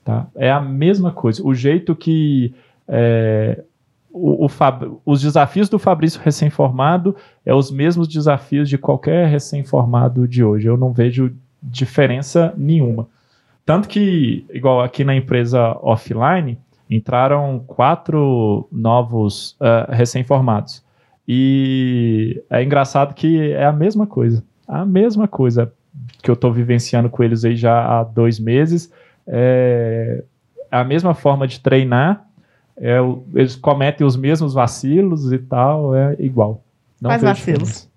[0.04, 0.28] Tá?
[0.36, 1.42] É a mesma coisa.
[1.44, 2.54] O jeito que
[2.88, 3.64] é,
[4.12, 10.28] o, o Fab- os desafios do Fabrício recém-formado é os mesmos desafios de qualquer recém-formado
[10.28, 10.68] de hoje.
[10.68, 13.08] Eu não vejo diferença nenhuma.
[13.66, 20.86] Tanto que, igual aqui na empresa offline, entraram quatro novos ah, recém-formados.
[21.28, 24.44] E é engraçado que é a mesma coisa.
[24.68, 25.74] A mesma coisa
[26.22, 28.92] que eu estou vivenciando com eles aí já há dois meses.
[29.28, 30.24] É
[30.80, 32.26] a mesma forma de treinar.
[32.78, 32.98] É,
[33.34, 36.62] eles cometem os mesmos vacilos e tal, é igual.
[37.02, 37.60] Não Quais vacilos?
[37.60, 37.96] diferença.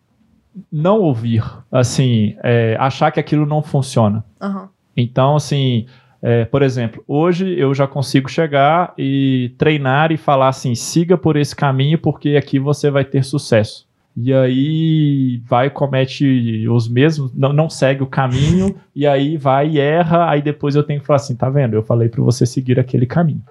[0.72, 4.24] Não ouvir, assim, é, achar que aquilo não funciona.
[4.40, 4.68] Aham.
[4.96, 5.86] Então, assim,
[6.20, 11.36] é, por exemplo, hoje eu já consigo chegar e treinar e falar assim: siga por
[11.36, 13.86] esse caminho, porque aqui você vai ter sucesso.
[14.20, 19.78] E aí vai comete os mesmos, não, não segue o caminho, e aí vai e
[19.78, 21.74] erra, aí depois eu tenho que falar assim: tá vendo?
[21.74, 23.42] Eu falei para você seguir aquele caminho.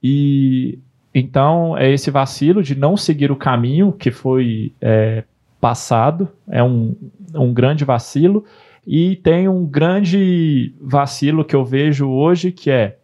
[0.00, 0.78] E
[1.12, 5.24] então é esse vacilo de não seguir o caminho que foi é,
[5.60, 6.94] passado, é um,
[7.34, 8.44] um grande vacilo.
[8.86, 12.98] E tem um grande vacilo que eu vejo hoje que é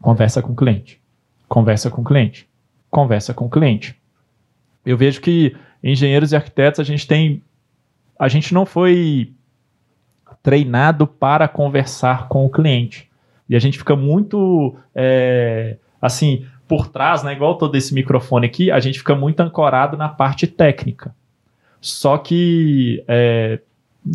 [0.00, 1.00] conversa com o cliente.
[1.48, 2.48] Conversa com o cliente.
[2.90, 3.96] Conversa com o cliente.
[4.84, 7.42] Eu vejo que engenheiros e arquitetos a gente tem
[8.18, 9.32] a gente não foi
[10.42, 13.08] treinado para conversar com o cliente.
[13.48, 17.32] E a gente fica muito é, assim por trás, né?
[17.32, 21.14] Igual todo esse microfone aqui, a gente fica muito ancorado na parte técnica.
[21.80, 23.60] Só que é,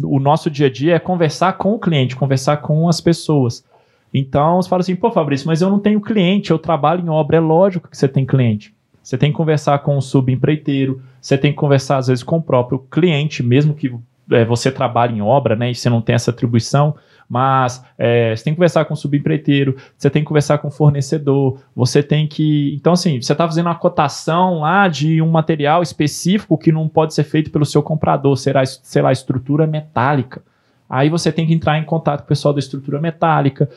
[0.04, 3.66] o nosso dia a dia é conversar com o cliente, conversar com as pessoas.
[4.14, 7.38] Então, você fala assim, pô, Fabrício, mas eu não tenho cliente, eu trabalho em obra.
[7.38, 8.76] É lógico que você tem cliente.
[9.04, 12.42] Você tem que conversar com o subempreiteiro, você tem que conversar, às vezes, com o
[12.42, 13.94] próprio cliente, mesmo que
[14.32, 16.96] é, você trabalhe em obra, né, e você não tem essa atribuição,
[17.28, 20.72] mas é, você tem que conversar com o subempreiteiro, você tem que conversar com o
[20.72, 22.74] fornecedor, você tem que...
[22.76, 27.14] Então, assim, você está fazendo uma cotação lá de um material específico que não pode
[27.14, 30.42] ser feito pelo seu comprador, será, sei lá, estrutura metálica.
[30.90, 33.70] Aí você tem que entrar em contato com o pessoal da estrutura metálica.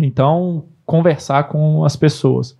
[0.00, 2.56] Então, conversar com as pessoas.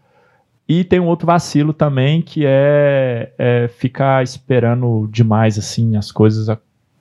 [0.68, 6.48] E tem um outro vacilo também, que é, é ficar esperando demais, assim, as coisas
[6.48, 6.58] a-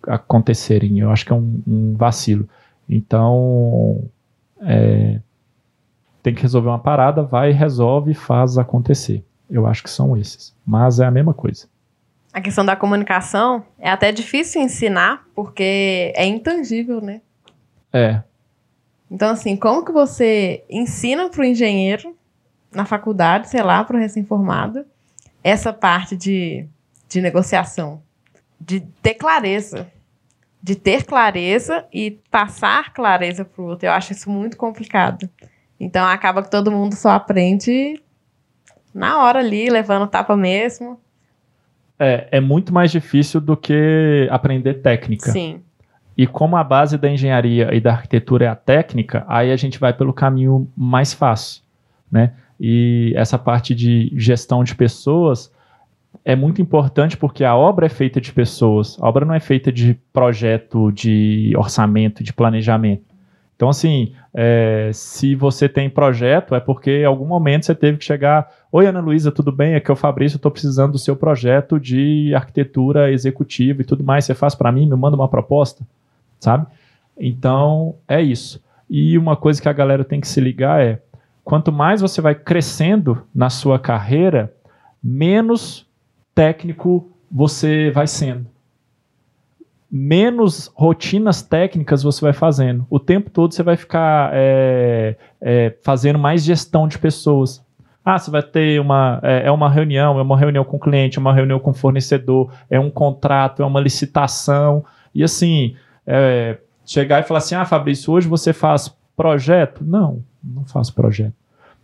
[0.07, 0.99] acontecerem.
[0.99, 2.47] Eu acho que é um, um vacilo.
[2.89, 4.03] Então,
[4.61, 5.19] é,
[6.21, 9.23] tem que resolver uma parada, vai, resolve e faz acontecer.
[9.49, 10.53] Eu acho que são esses.
[10.65, 11.67] Mas é a mesma coisa.
[12.33, 17.21] A questão da comunicação é até difícil ensinar, porque é intangível, né?
[17.93, 18.21] É,
[19.11, 22.15] Então, assim, como que você ensina para o engenheiro
[22.73, 24.85] na faculdade, sei lá, para o recém-formado,
[25.43, 26.67] essa parte de,
[27.09, 28.01] de negociação?
[28.65, 29.87] de ter clareza.
[30.61, 33.87] De ter clareza e passar clareza para o outro.
[33.87, 35.29] Eu acho isso muito complicado.
[35.79, 38.01] Então acaba que todo mundo só aprende
[38.93, 40.99] na hora ali, levando tapa mesmo.
[41.99, 45.31] É, é muito mais difícil do que aprender técnica.
[45.31, 45.61] Sim.
[46.15, 49.79] E como a base da engenharia e da arquitetura é a técnica, aí a gente
[49.79, 51.63] vai pelo caminho mais fácil,
[52.11, 52.33] né?
[52.65, 55.51] E essa parte de gestão de pessoas
[56.23, 58.97] é muito importante porque a obra é feita de pessoas.
[59.01, 63.03] A obra não é feita de projeto, de orçamento, de planejamento.
[63.53, 68.05] Então, assim, é, se você tem projeto, é porque em algum momento você teve que
[68.05, 68.49] chegar.
[68.71, 69.75] Oi, Ana Luísa, tudo bem?
[69.75, 74.23] Aqui é o Fabrício, estou precisando do seu projeto de arquitetura executiva e tudo mais.
[74.23, 75.85] Você faz para mim, me manda uma proposta,
[76.39, 76.65] sabe?
[77.19, 78.63] Então, é isso.
[78.89, 81.01] E uma coisa que a galera tem que se ligar é:
[81.43, 84.53] quanto mais você vai crescendo na sua carreira,
[85.03, 85.87] menos
[86.33, 88.53] técnico você vai sendo
[89.95, 92.83] menos rotinas técnicas você vai fazendo.
[92.89, 97.63] O tempo todo você vai ficar é, é, fazendo mais gestão de pessoas.
[98.03, 101.21] Ah, você vai ter uma, é, é, uma reunião, é uma reunião com cliente, é
[101.21, 104.83] uma reunião com fornecedor, é um contrato, é uma licitação.
[105.13, 105.75] E assim,
[106.07, 109.83] é, chegar e falar assim: ah, Fabrício, hoje você faz projeto?
[109.83, 111.33] Não, não faço projeto.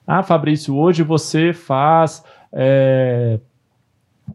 [0.06, 3.40] Ah, Fabrício, hoje você faz é,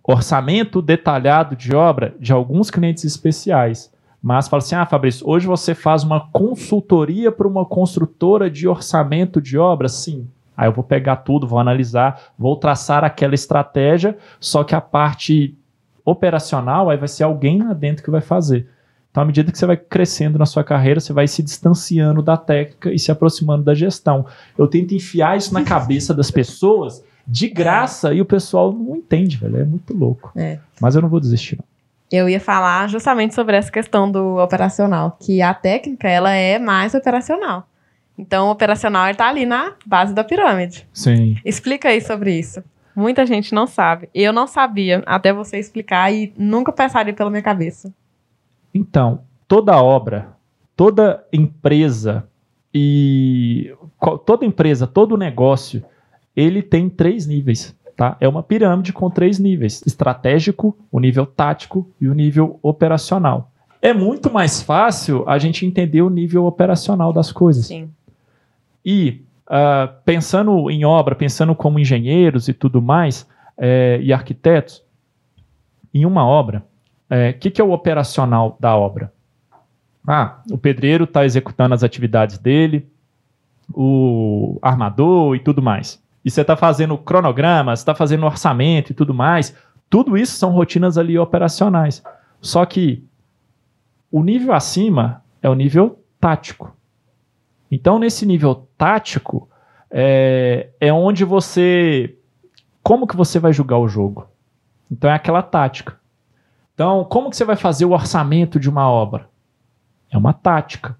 [0.02, 3.92] orçamento detalhado de obra de alguns clientes especiais.
[4.22, 9.40] Mas fala assim: ah, Fabrício, hoje você faz uma consultoria para uma construtora de orçamento
[9.40, 9.88] de obra?
[9.88, 10.26] Sim.
[10.56, 15.58] Aí eu vou pegar tudo, vou analisar, vou traçar aquela estratégia, só que a parte
[16.04, 18.68] operacional aí vai ser alguém lá dentro que vai fazer.
[19.14, 22.36] Então, à medida que você vai crescendo na sua carreira, você vai se distanciando da
[22.36, 24.26] técnica e se aproximando da gestão.
[24.58, 29.36] Eu tento enfiar isso na cabeça das pessoas de graça e o pessoal não entende,
[29.36, 29.58] velho.
[29.60, 30.32] É muito louco.
[30.34, 30.58] É.
[30.80, 31.64] Mas eu não vou desistir, não.
[32.10, 36.92] Eu ia falar justamente sobre essa questão do operacional, que a técnica ela é mais
[36.92, 37.68] operacional.
[38.18, 40.88] Então, o operacional está ali na base da pirâmide.
[40.92, 41.36] Sim.
[41.44, 42.64] Explica aí sobre isso.
[42.96, 44.08] Muita gente não sabe.
[44.12, 47.94] Eu não sabia até você explicar e nunca passaria pela minha cabeça.
[48.74, 50.34] Então, toda obra,
[50.76, 52.26] toda empresa
[52.74, 53.72] e
[54.26, 55.84] toda empresa, todo negócio,
[56.34, 57.74] ele tem três níveis.
[57.96, 58.16] Tá?
[58.20, 63.52] É uma pirâmide com três níveis: estratégico, o nível tático e o nível operacional.
[63.80, 67.66] É muito mais fácil a gente entender o nível operacional das coisas.
[67.66, 67.90] Sim.
[68.84, 74.82] E uh, pensando em obra, pensando como engenheiros e tudo mais, é, e arquitetos,
[75.92, 76.64] em uma obra,
[77.10, 79.12] o é, que, que é o operacional da obra?
[80.06, 82.86] Ah, o pedreiro está executando as atividades dele,
[83.72, 88.94] o armador e tudo mais e você está fazendo cronograma, você está fazendo orçamento e
[88.94, 89.54] tudo mais,
[89.90, 92.02] tudo isso são rotinas ali operacionais.
[92.40, 93.04] Só que
[94.10, 96.74] o nível acima é o nível tático.
[97.70, 99.48] Então, nesse nível tático,
[99.90, 102.16] é, é onde você.
[102.82, 104.26] Como que você vai julgar o jogo?
[104.90, 105.98] Então, é aquela tática.
[106.74, 109.28] Então, como que você vai fazer o orçamento de uma obra?
[110.10, 110.96] É uma tática.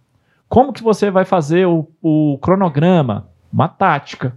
[0.49, 3.29] Como que você vai fazer o, o cronograma?
[3.53, 4.37] Uma tática.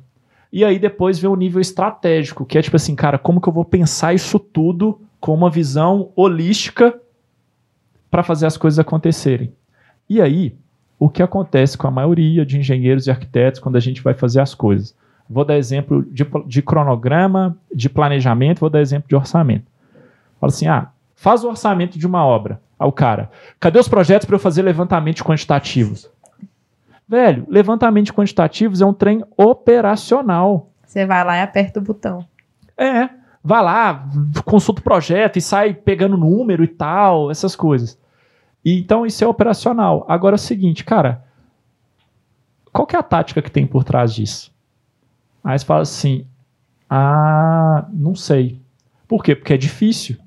[0.51, 3.53] E aí depois vem o nível estratégico, que é tipo assim, cara, como que eu
[3.53, 6.99] vou pensar isso tudo com uma visão holística
[8.09, 9.53] para fazer as coisas acontecerem?
[10.09, 10.55] E aí,
[10.97, 14.39] o que acontece com a maioria de engenheiros e arquitetos quando a gente vai fazer
[14.39, 14.95] as coisas?
[15.29, 19.65] Vou dar exemplo de, de cronograma, de planejamento, vou dar exemplo de orçamento.
[20.39, 22.61] Fala assim, ah, faz o orçamento de uma obra.
[22.79, 26.09] Aí o cara, cadê os projetos para eu fazer levantamento quantitativos?
[27.09, 30.69] Velho, levantamento quantitativos é um trem operacional.
[30.85, 32.25] Você vai lá e aperta o botão.
[32.77, 33.09] É,
[33.43, 34.07] vai lá,
[34.45, 37.99] consulta o projeto e sai pegando número e tal, essas coisas.
[38.63, 40.05] E, então isso é operacional.
[40.07, 41.25] Agora é o seguinte, cara,
[42.71, 44.53] qual que é a tática que tem por trás disso?
[45.43, 46.27] Aí você fala assim,
[46.87, 48.61] ah, não sei.
[49.07, 49.35] Por quê?
[49.35, 50.17] Porque é difícil.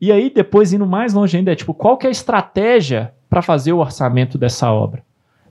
[0.00, 3.42] E aí depois indo mais longe ainda é tipo, qual que é a estratégia para
[3.42, 5.02] fazer o orçamento dessa obra?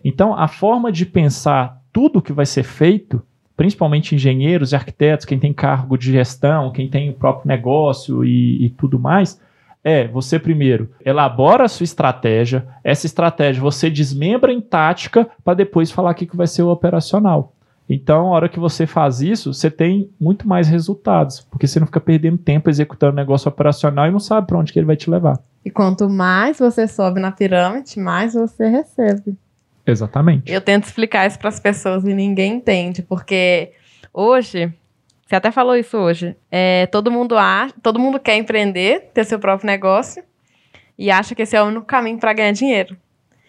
[0.03, 3.21] Então, a forma de pensar tudo que vai ser feito,
[3.55, 8.65] principalmente engenheiros e arquitetos, quem tem cargo de gestão, quem tem o próprio negócio e,
[8.65, 9.39] e tudo mais,
[9.83, 15.91] é você primeiro elabora a sua estratégia, essa estratégia você desmembra em tática para depois
[15.91, 17.53] falar o que, vai ser o operacional.
[17.89, 21.87] Então, a hora que você faz isso, você tem muito mais resultados, porque você não
[21.87, 24.95] fica perdendo tempo executando o negócio operacional e não sabe para onde que ele vai
[24.95, 25.39] te levar.
[25.65, 29.35] E quanto mais você sobe na pirâmide, mais você recebe.
[29.87, 30.51] Exatamente.
[30.51, 33.71] Eu tento explicar isso para as pessoas e ninguém entende, porque
[34.13, 34.71] hoje,
[35.25, 39.39] você até falou isso hoje, é, todo mundo acha, todo mundo quer empreender, ter seu
[39.39, 40.23] próprio negócio,
[40.95, 42.95] e acha que esse é o único caminho para ganhar dinheiro.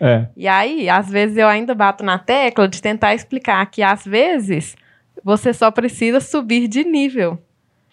[0.00, 0.26] É.
[0.34, 4.74] E aí, às vezes eu ainda bato na tecla de tentar explicar que às vezes
[5.22, 7.38] você só precisa subir de nível.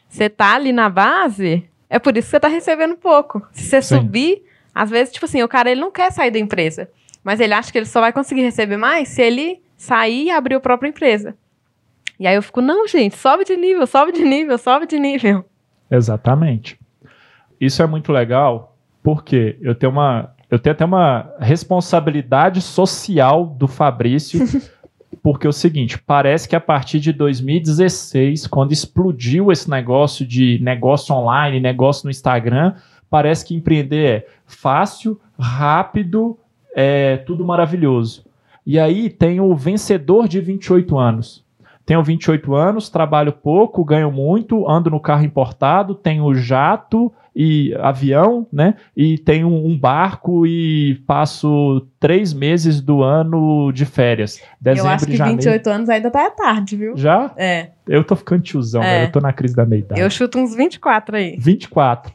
[0.08, 3.46] Você tá ali na base, é por isso que você tá recebendo pouco.
[3.52, 3.98] Se você Sim.
[3.98, 4.44] subir,
[4.74, 6.90] às vezes, tipo assim, o cara ele não quer sair da empresa,
[7.24, 10.56] mas ele acha que ele só vai conseguir receber mais se ele sair e abrir
[10.56, 11.36] a própria empresa.
[12.20, 15.46] E aí eu fico, não, gente, sobe de nível, sobe de nível, sobe de nível.
[15.92, 16.80] Exatamente.
[17.60, 23.68] Isso é muito legal porque eu tenho uma eu tenho até uma responsabilidade social do
[23.68, 24.46] Fabrício,
[25.22, 30.60] porque é o seguinte, parece que a partir de 2016, quando explodiu esse negócio de
[30.62, 32.76] negócio online, negócio no Instagram,
[33.10, 36.38] parece que empreender é fácil, rápido,
[36.76, 38.26] é tudo maravilhoso.
[38.66, 41.47] E aí tem o vencedor de 28 anos.
[41.88, 48.46] Tenho 28 anos, trabalho pouco, ganho muito, ando no carro importado, tenho jato e avião,
[48.52, 48.74] né?
[48.94, 54.44] E tenho um barco e passo três meses do ano de férias.
[54.60, 55.38] Dezembro eu acho que janeiro.
[55.42, 56.98] 28 anos ainda tá tarde, viu?
[56.98, 57.32] Já?
[57.38, 58.96] É, Eu tô ficando tiozão, É.
[58.98, 59.08] velho.
[59.08, 60.02] Eu tô na crise da meia-idade.
[60.02, 61.38] eu chuto uns 24 aí.
[61.40, 62.12] 24.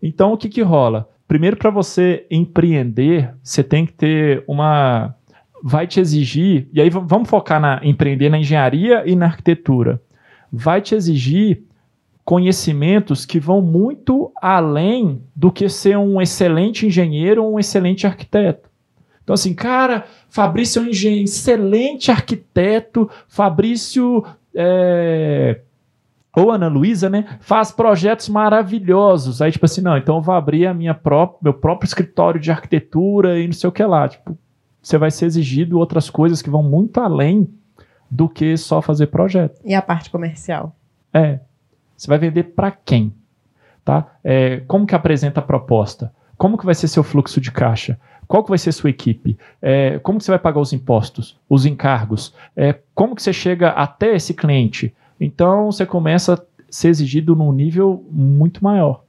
[0.00, 1.08] Então, o que que rola?
[1.26, 5.12] Primeiro, para você empreender, você tem que ter uma.
[5.62, 6.68] Vai te exigir.
[6.72, 10.00] E aí, vamos focar na empreender na engenharia e na arquitetura.
[10.52, 11.62] Vai te exigir
[12.24, 18.68] conhecimentos que vão muito além do que ser um excelente engenheiro ou um excelente arquiteto.
[19.22, 25.60] Então, assim, cara, Fabrício é um engen- excelente arquiteto, Fabrício é,
[26.36, 29.40] ou Ana Luísa, né, faz projetos maravilhosos.
[29.40, 32.50] Aí, tipo assim, não, então eu vou abrir a minha própria, meu próprio escritório de
[32.50, 34.08] arquitetura e não sei o que lá.
[34.08, 34.36] Tipo,
[34.88, 37.46] você vai ser exigido outras coisas que vão muito além
[38.10, 39.60] do que só fazer projeto.
[39.62, 40.74] E a parte comercial?
[41.12, 41.40] É.
[41.94, 43.12] Você vai vender para quem?
[43.84, 44.06] Tá?
[44.24, 46.10] É, como que apresenta a proposta?
[46.38, 48.00] Como que vai ser seu fluxo de caixa?
[48.26, 49.36] Qual que vai ser sua equipe?
[49.60, 52.32] É, como que você vai pagar os impostos, os encargos?
[52.56, 54.94] É, como que você chega até esse cliente?
[55.20, 56.38] Então você começa a
[56.70, 59.04] ser exigido num nível muito maior.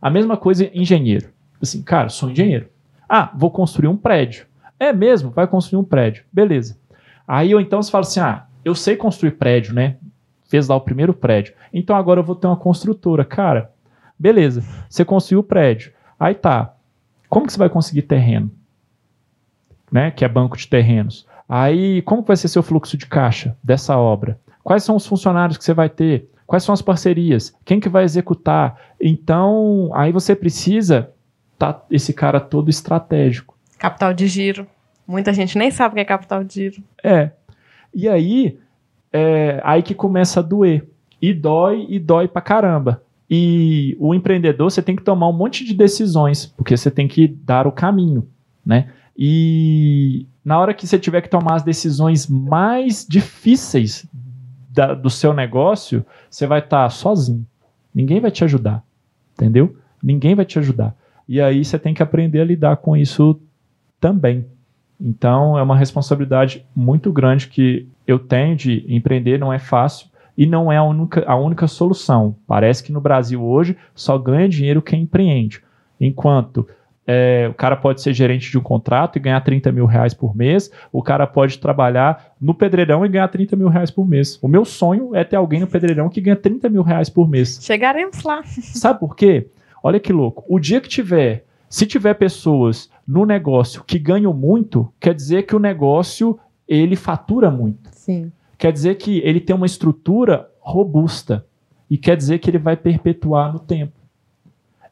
[0.00, 1.30] A mesma coisa engenheiro.
[1.60, 2.68] Assim, cara, sou engenheiro.
[3.08, 4.46] Ah, vou construir um prédio.
[4.78, 5.30] É mesmo?
[5.30, 6.24] Vai construir um prédio.
[6.32, 6.78] Beleza.
[7.26, 9.96] Aí ou então você fala assim: ah, eu sei construir prédio, né?
[10.48, 11.54] Fez lá o primeiro prédio.
[11.72, 13.24] Então agora eu vou ter uma construtora.
[13.24, 13.70] Cara,
[14.18, 14.62] beleza.
[14.88, 15.92] Você construiu o prédio.
[16.18, 16.74] Aí tá.
[17.28, 18.50] Como que você vai conseguir terreno?
[19.90, 20.10] Né?
[20.10, 21.26] Que é banco de terrenos.
[21.48, 24.38] Aí, como vai ser seu fluxo de caixa dessa obra?
[24.64, 26.28] Quais são os funcionários que você vai ter?
[26.46, 27.54] Quais são as parcerias?
[27.64, 28.80] Quem que vai executar?
[29.00, 31.10] Então, aí você precisa
[31.58, 33.55] tá esse cara todo estratégico.
[33.78, 34.66] Capital de giro.
[35.06, 36.82] Muita gente nem sabe o que é capital de giro.
[37.02, 37.30] É.
[37.94, 38.58] E aí,
[39.12, 40.88] é aí que começa a doer.
[41.20, 43.02] E dói, e dói pra caramba.
[43.28, 47.26] E o empreendedor, você tem que tomar um monte de decisões, porque você tem que
[47.26, 48.28] dar o caminho,
[48.64, 48.90] né?
[49.16, 54.06] E na hora que você tiver que tomar as decisões mais difíceis
[54.70, 57.44] da- do seu negócio, você vai estar sozinho.
[57.94, 58.84] Ninguém vai te ajudar,
[59.32, 59.74] entendeu?
[60.02, 60.94] Ninguém vai te ajudar.
[61.28, 63.40] E aí você tem que aprender a lidar com isso
[64.00, 64.46] também.
[65.00, 70.46] Então é uma responsabilidade muito grande que eu tenho de empreender, não é fácil e
[70.46, 72.36] não é a única, a única solução.
[72.46, 75.62] Parece que no Brasil hoje só ganha dinheiro quem empreende.
[76.00, 76.66] Enquanto
[77.06, 80.36] é, o cara pode ser gerente de um contrato e ganhar 30 mil reais por
[80.36, 84.38] mês, o cara pode trabalhar no pedreirão e ganhar 30 mil reais por mês.
[84.42, 87.60] O meu sonho é ter alguém no pedreirão que ganha 30 mil reais por mês.
[87.62, 88.42] Chegaremos lá.
[88.44, 89.48] Sabe por quê?
[89.82, 90.44] Olha que louco.
[90.48, 95.54] O dia que tiver, se tiver pessoas no negócio que ganham muito, quer dizer que
[95.54, 97.88] o negócio ele fatura muito.
[97.92, 98.32] Sim.
[98.58, 101.46] Quer dizer que ele tem uma estrutura robusta
[101.88, 103.92] e quer dizer que ele vai perpetuar no tempo.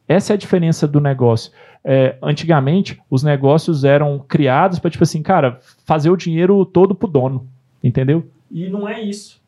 [0.06, 1.50] Essa é a diferença do negócio.
[1.82, 7.08] É, antigamente, os negócios eram criados para, tipo assim, cara, fazer o dinheiro todo pro
[7.08, 7.48] dono,
[7.82, 8.26] entendeu?
[8.50, 9.42] E não é isso.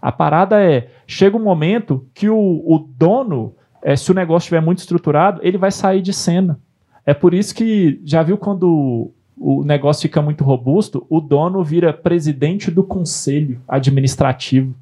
[0.00, 4.60] A parada é, chega um momento que o, o dono, é, se o negócio estiver
[4.60, 6.58] muito estruturado, ele vai sair de cena.
[7.04, 11.92] É por isso que, já viu quando o negócio fica muito robusto, o dono vira
[11.92, 14.74] presidente do conselho administrativo,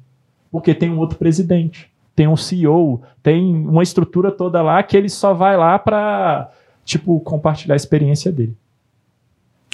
[0.51, 5.09] porque tem um outro presidente, tem um CEO, tem uma estrutura toda lá que ele
[5.09, 6.51] só vai lá para
[6.85, 8.55] tipo compartilhar a experiência dele.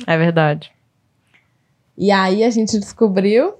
[0.05, 0.71] É verdade.
[1.97, 3.55] E aí a gente descobriu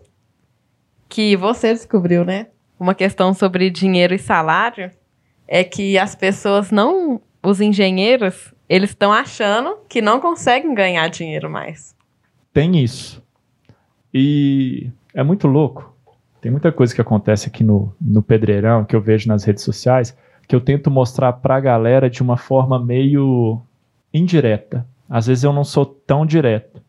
[1.10, 2.48] que você descobriu, né?
[2.80, 4.92] Uma questão sobre dinheiro e salário
[5.48, 11.50] é que as pessoas não, os engenheiros, eles estão achando que não conseguem ganhar dinheiro
[11.50, 11.96] mais.
[12.54, 13.24] Tem isso.
[14.14, 15.96] E é muito louco.
[16.42, 20.16] Tem muita coisa que acontece aqui no, no Pedreirão, que eu vejo nas redes sociais,
[20.48, 23.62] que eu tento mostrar pra galera de uma forma meio
[24.14, 24.86] indireta.
[25.10, 26.82] Às vezes eu não sou tão direto.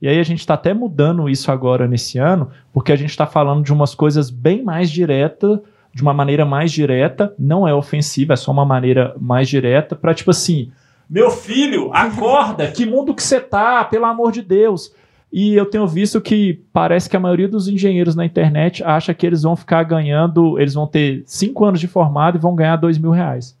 [0.00, 3.26] E aí a gente está até mudando isso agora nesse ano, porque a gente está
[3.26, 5.58] falando de umas coisas bem mais diretas,
[5.92, 10.14] de uma maneira mais direta, não é ofensiva, é só uma maneira mais direta, para
[10.14, 10.70] tipo assim,
[11.08, 14.92] meu filho, acorda, que mundo que você tá, pelo amor de Deus.
[15.32, 19.26] E eu tenho visto que parece que a maioria dos engenheiros na internet acha que
[19.26, 22.98] eles vão ficar ganhando, eles vão ter cinco anos de formado e vão ganhar dois
[22.98, 23.56] mil reais.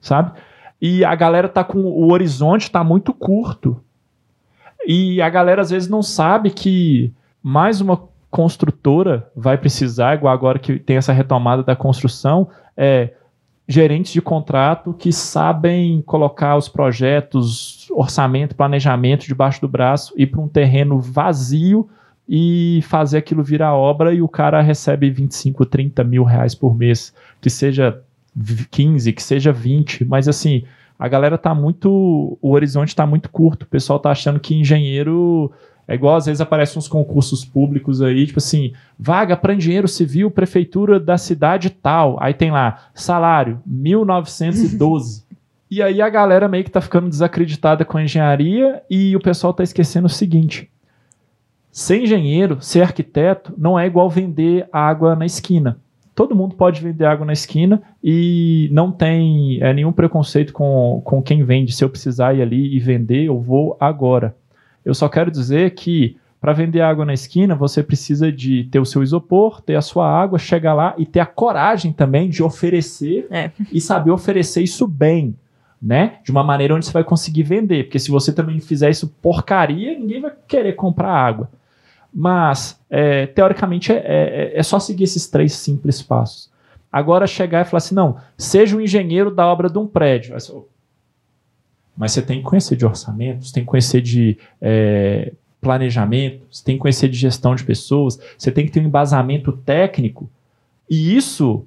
[0.00, 0.32] Sabe?
[0.80, 3.80] E a galera tá com o horizonte tá muito curto.
[4.86, 8.00] E a galera às vezes não sabe que mais uma
[8.30, 13.10] construtora vai precisar, igual agora que tem essa retomada da construção, é
[13.68, 20.40] gerentes de contrato que sabem colocar os projetos, orçamento, planejamento debaixo do braço, ir para
[20.40, 21.86] um terreno vazio
[22.26, 27.12] e fazer aquilo virar obra e o cara recebe 25, 30 mil reais por mês,
[27.42, 28.00] que seja
[28.70, 30.64] 15, que seja 20, mas assim,
[30.98, 35.52] a galera tá muito, o horizonte tá muito curto, o pessoal tá achando que engenheiro
[35.88, 40.30] é igual às vezes aparecem uns concursos públicos aí, tipo assim, vaga para engenheiro civil,
[40.30, 42.18] prefeitura da cidade tal.
[42.20, 45.24] Aí tem lá, salário, 1912.
[45.70, 49.54] e aí a galera meio que tá ficando desacreditada com a engenharia e o pessoal
[49.54, 50.70] tá esquecendo o seguinte:
[51.72, 55.78] ser engenheiro, ser arquiteto, não é igual vender água na esquina.
[56.14, 61.22] Todo mundo pode vender água na esquina e não tem é, nenhum preconceito com, com
[61.22, 61.72] quem vende.
[61.72, 64.34] Se eu precisar ir ali e vender, eu vou agora.
[64.88, 68.86] Eu só quero dizer que para vender água na esquina, você precisa de ter o
[68.86, 73.26] seu isopor, ter a sua água, chegar lá e ter a coragem também de oferecer
[73.30, 73.50] É.
[73.70, 75.36] e saber oferecer isso bem,
[75.82, 76.20] né?
[76.24, 77.84] De uma maneira onde você vai conseguir vender.
[77.84, 81.50] Porque se você também fizer isso porcaria, ninguém vai querer comprar água.
[82.10, 86.50] Mas, é, teoricamente, é, é, é só seguir esses três simples passos.
[86.90, 90.34] Agora, chegar e falar assim: não, seja um engenheiro da obra de um prédio.
[91.98, 96.62] Mas você tem que conhecer de orçamento, você tem que conhecer de é, planejamento, você
[96.64, 100.30] tem que conhecer de gestão de pessoas, você tem que ter um embasamento técnico.
[100.88, 101.66] E isso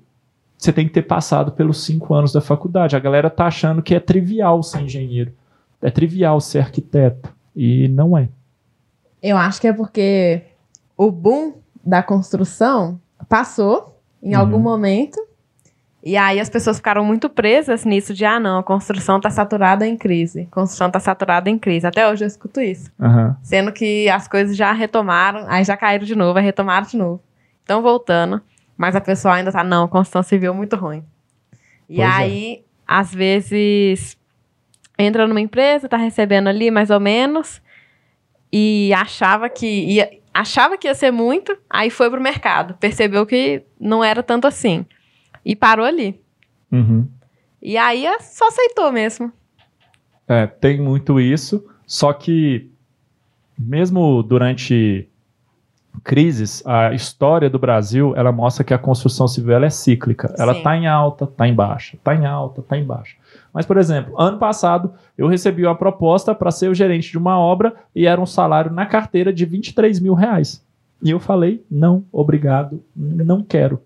[0.57, 2.95] você tem que ter passado pelos cinco anos da faculdade.
[2.95, 5.33] A galera tá achando que é trivial ser engenheiro,
[5.81, 7.29] é trivial ser arquiteto.
[7.53, 8.29] E não é.
[9.21, 10.43] Eu acho que é porque
[10.95, 14.39] o boom da construção passou em Uhum.
[14.39, 15.19] algum momento.
[16.03, 19.85] E aí as pessoas ficaram muito presas nisso de ah, não, a construção está saturada
[19.85, 20.47] em crise.
[20.51, 21.85] A construção está saturada em crise.
[21.85, 22.91] Até hoje eu escuto isso.
[22.99, 23.37] Aham.
[23.43, 27.21] Sendo que as coisas já retomaram, aí já caíram de novo, aí retomaram de novo.
[27.59, 28.41] Estão voltando,
[28.75, 31.05] mas a pessoa ainda tá, não, construção civil é muito ruim.
[31.87, 32.11] E Pois é.
[32.11, 34.17] aí, às vezes,
[34.97, 37.61] entra numa empresa, tá recebendo ali mais ou menos,
[38.51, 43.63] e achava que ia, achava que ia ser muito, aí foi pro mercado, percebeu que
[43.79, 44.85] não era tanto assim.
[45.45, 46.19] E parou ali.
[46.71, 47.07] Uhum.
[47.61, 49.31] E aí é- só aceitou mesmo.
[50.27, 52.71] É, tem muito isso, só que
[53.57, 55.07] mesmo durante
[56.03, 60.33] crises, a história do Brasil, ela mostra que a construção civil é cíclica.
[60.37, 60.63] Ela Sim.
[60.63, 63.15] tá em alta, tá em baixa, tá em alta, tá em baixa.
[63.53, 67.37] Mas, por exemplo, ano passado eu recebi uma proposta para ser o gerente de uma
[67.37, 70.65] obra e era um salário na carteira de 23 mil reais.
[71.03, 73.81] E eu falei, não, obrigado, não quero,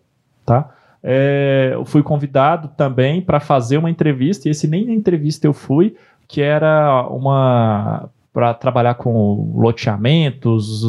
[0.45, 0.74] tá?
[1.07, 5.53] É, eu fui convidado também para fazer uma entrevista, e esse nem na entrevista eu
[5.53, 5.95] fui,
[6.27, 10.81] que era uma para trabalhar com loteamentos,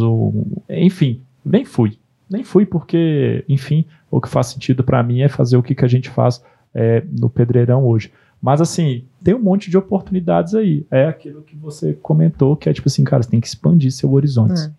[0.69, 1.99] enfim, nem fui.
[2.29, 5.85] Nem fui porque, enfim, o que faz sentido para mim é fazer o que, que
[5.85, 6.43] a gente faz
[6.75, 8.11] é, no Pedreirão hoje.
[8.43, 10.85] Mas assim, tem um monte de oportunidades aí.
[10.91, 14.13] É aquilo que você comentou, que é tipo assim, cara, você tem que expandir seu
[14.13, 14.61] horizonte.
[14.61, 14.71] É.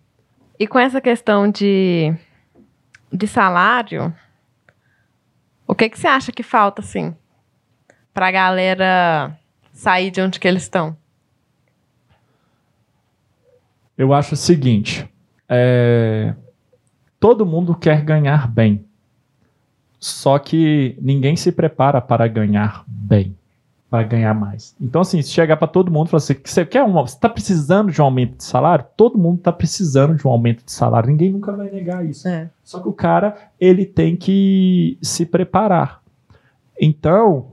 [0.58, 2.12] E com essa questão de,
[3.12, 4.12] de salário,
[5.68, 7.14] o que, que você acha que falta, assim,
[8.14, 9.38] pra galera
[9.70, 10.96] sair de onde que eles estão?
[13.96, 15.06] Eu acho o seguinte:
[15.46, 16.34] é,
[17.20, 18.84] todo mundo quer ganhar bem,
[20.00, 23.36] só que ninguém se prepara para ganhar bem,
[23.90, 24.76] para ganhar mais.
[24.80, 27.28] Então, assim, se chegar para todo mundo e falar assim, você quer um, você está
[27.28, 28.84] precisando de um aumento de salário?
[28.96, 31.08] Todo mundo está precisando de um aumento de salário.
[31.10, 32.28] Ninguém nunca vai negar isso.
[32.28, 32.50] É.
[32.62, 36.02] Só que o cara, ele tem que se preparar.
[36.78, 37.52] Então,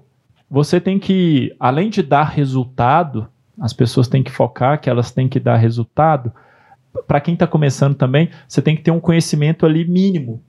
[0.50, 3.28] você tem que, além de dar resultado,
[3.60, 6.34] as pessoas têm que focar que elas têm que dar resultado.
[7.08, 10.42] Para quem está começando também, você tem que ter um conhecimento ali mínimo,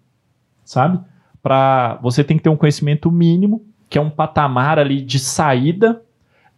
[0.65, 0.99] sabe?
[1.43, 6.03] Para você tem que ter um conhecimento mínimo, que é um patamar ali de saída,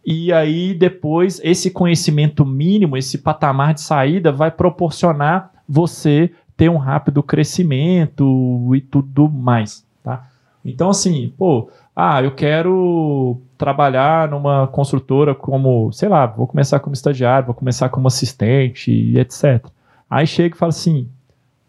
[0.05, 6.77] e aí depois esse conhecimento mínimo, esse patamar de saída vai proporcionar você ter um
[6.77, 10.27] rápido crescimento e tudo mais, tá?
[10.65, 11.69] Então assim, pô,
[12.01, 17.89] Ah, eu quero trabalhar numa construtora como, sei lá, vou começar como estagiário, vou começar
[17.89, 19.65] como assistente e etc.
[20.09, 21.09] Aí chega e fala assim: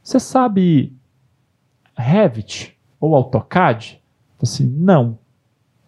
[0.01, 0.93] você sabe
[1.97, 4.01] Revit ou AutoCAD?
[4.41, 5.19] Assim, não.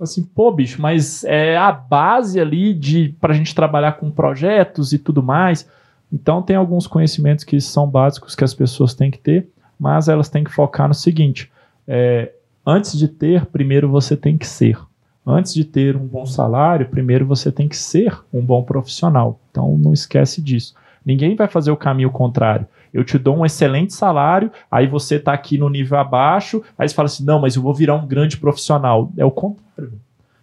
[0.02, 4.92] Assim, pô, bicho, mas é a base ali de para a gente trabalhar com projetos
[4.92, 5.68] e tudo mais.
[6.12, 9.48] Então tem alguns conhecimentos que são básicos que as pessoas têm que ter,
[9.78, 11.50] mas elas têm que focar no seguinte:
[11.86, 12.32] é,
[12.66, 14.78] antes de ter, primeiro você tem que ser.
[15.24, 19.38] Antes de ter um bom salário, primeiro você tem que ser um bom profissional.
[19.50, 20.74] Então não esquece disso.
[21.04, 22.66] Ninguém vai fazer o caminho contrário.
[22.92, 26.94] Eu te dou um excelente salário, aí você está aqui no nível abaixo, aí você
[26.94, 29.10] fala assim: não, mas eu vou virar um grande profissional.
[29.16, 29.92] É o contrário.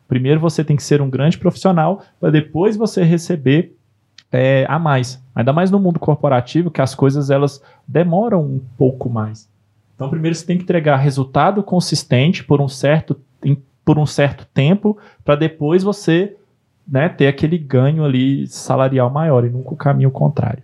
[0.07, 3.75] Primeiro você tem que ser um grande profissional, para depois você receber
[4.31, 5.23] é, a mais.
[5.35, 9.47] Ainda mais no mundo corporativo, que as coisas elas demoram um pouco mais.
[9.95, 13.19] Então, primeiro você tem que entregar resultado consistente por um certo,
[13.83, 16.35] por um certo tempo, para depois você
[16.89, 20.63] né, ter aquele ganho ali salarial maior e nunca o caminho contrário.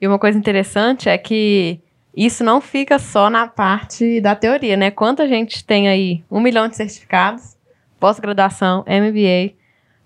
[0.00, 1.80] E uma coisa interessante é que
[2.16, 4.90] isso não fica só na parte da teoria, né?
[4.90, 7.56] Quanta gente tem aí um milhão de certificados,
[8.00, 9.54] pós-graduação, MBA,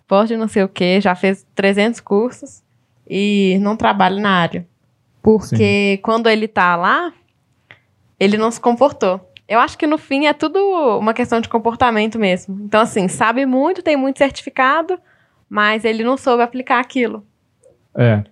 [0.07, 2.63] pós de não sei o que, já fez 300 cursos
[3.09, 4.67] e não trabalha na área.
[5.23, 6.03] Porque Sim.
[6.03, 7.13] quando ele tá lá,
[8.19, 9.21] ele não se comportou.
[9.49, 10.59] Eu acho que no fim é tudo
[10.99, 12.59] uma questão de comportamento mesmo.
[12.65, 14.99] Então, assim, sabe muito, tem muito certificado,
[15.49, 17.25] mas ele não soube aplicar aquilo.
[17.95, 18.25] É.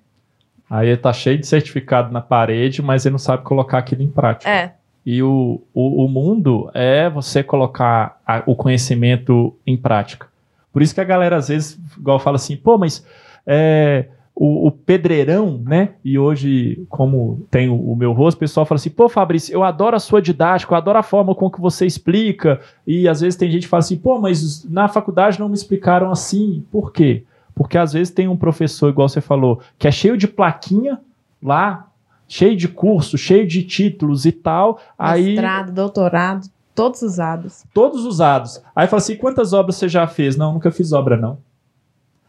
[0.69, 4.11] Aí ele tá cheio de certificado na parede, mas ele não sabe colocar aquilo em
[4.11, 4.51] prática.
[4.51, 4.75] É.
[5.07, 10.27] E o, o, o mundo é você colocar a, o conhecimento em prática.
[10.73, 13.07] Por isso que a galera às vezes, igual fala assim, pô, mas
[13.47, 15.91] é, o, o, pedreirão, né?
[16.05, 19.63] E hoje, como tem o, o, meu rosto, o pessoal fala assim: pô, Fabrício, eu
[19.63, 22.61] adoro a sua didática, eu adoro a forma com que você explica.
[22.85, 26.11] E às vezes tem gente que fala assim: pô, mas na faculdade não me explicaram
[26.11, 26.65] assim.
[26.73, 27.25] Por quê?
[27.55, 31.01] Porque às vezes tem um professor, igual você falou, que é cheio de plaquinha
[31.41, 31.89] lá,
[32.27, 34.81] cheio de curso, cheio de títulos e tal.
[34.99, 35.75] Mestrado, aí...
[35.75, 37.65] doutorado, todos usados.
[37.73, 38.61] Todos usados.
[38.75, 40.37] Aí fala assim: quantas obras você já fez?
[40.37, 41.39] Não, nunca fiz obra, não.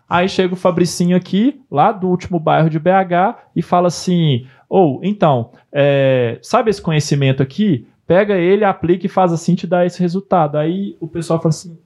[0.08, 4.98] Aí chega o Fabricinho aqui, lá do último bairro de BH, e fala assim: ou,
[4.98, 7.88] oh, então, é, sabe esse conhecimento aqui?
[8.06, 10.58] Pega ele, aplica e faz assim, te dá esse resultado.
[10.58, 11.78] Aí o pessoal fala assim: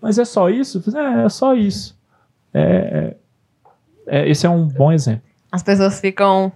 [0.00, 0.82] mas é só isso?
[0.96, 1.98] É, é só isso.
[2.54, 3.16] É, é,
[4.06, 5.22] é, esse é um bom exemplo.
[5.50, 6.52] As pessoas ficam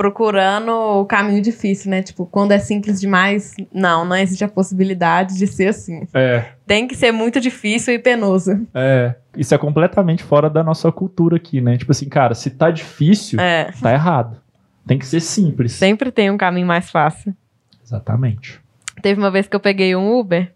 [0.00, 2.02] procurando o caminho difícil, né?
[2.02, 6.08] Tipo, quando é simples demais, não, não existe a possibilidade de ser assim.
[6.14, 6.46] É.
[6.66, 8.66] Tem que ser muito difícil e penoso.
[8.72, 9.14] É.
[9.36, 11.76] Isso é completamente fora da nossa cultura aqui, né?
[11.76, 13.72] Tipo assim, cara, se tá difícil, é.
[13.72, 14.40] tá errado.
[14.86, 15.72] Tem que ser simples.
[15.72, 17.36] Sempre tem um caminho mais fácil.
[17.84, 18.58] Exatamente.
[19.02, 20.50] Teve uma vez que eu peguei um Uber.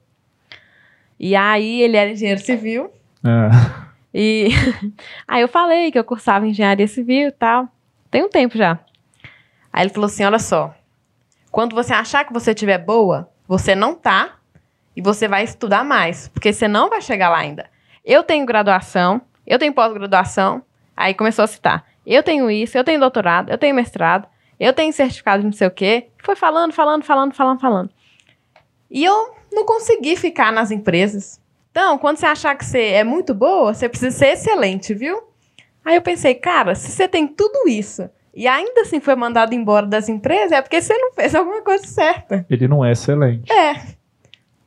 [1.21, 2.91] E aí ele era engenheiro civil.
[3.23, 3.51] É.
[4.15, 4.49] E
[5.29, 7.69] aí eu falei que eu cursava engenharia civil e tal.
[8.11, 8.81] Tem um tempo já.
[9.75, 10.73] Aí ele falou assim: olha só.
[11.51, 14.37] Quando você achar que você tiver boa, você não tá.
[14.97, 16.29] E você vai estudar mais.
[16.29, 17.69] Porque você não vai chegar lá ainda.
[18.05, 20.63] Eu tenho graduação, eu tenho pós-graduação.
[20.97, 21.85] Aí começou a citar.
[22.07, 24.29] Eu tenho isso, eu tenho doutorado, eu tenho mestrado,
[24.61, 26.09] eu tenho certificado de não sei o quê.
[26.23, 27.91] Foi falando, falando, falando, falando, falando.
[28.89, 31.41] E eu não consegui ficar nas empresas.
[31.73, 35.21] Então, quando você achar que você é muito boa, você precisa ser excelente, viu?
[35.85, 39.87] Aí eu pensei, cara, se você tem tudo isso e ainda assim foi mandado embora
[39.87, 42.45] das empresas, é porque você não fez alguma coisa certa.
[42.51, 43.51] Ele não é excelente.
[43.53, 43.95] É.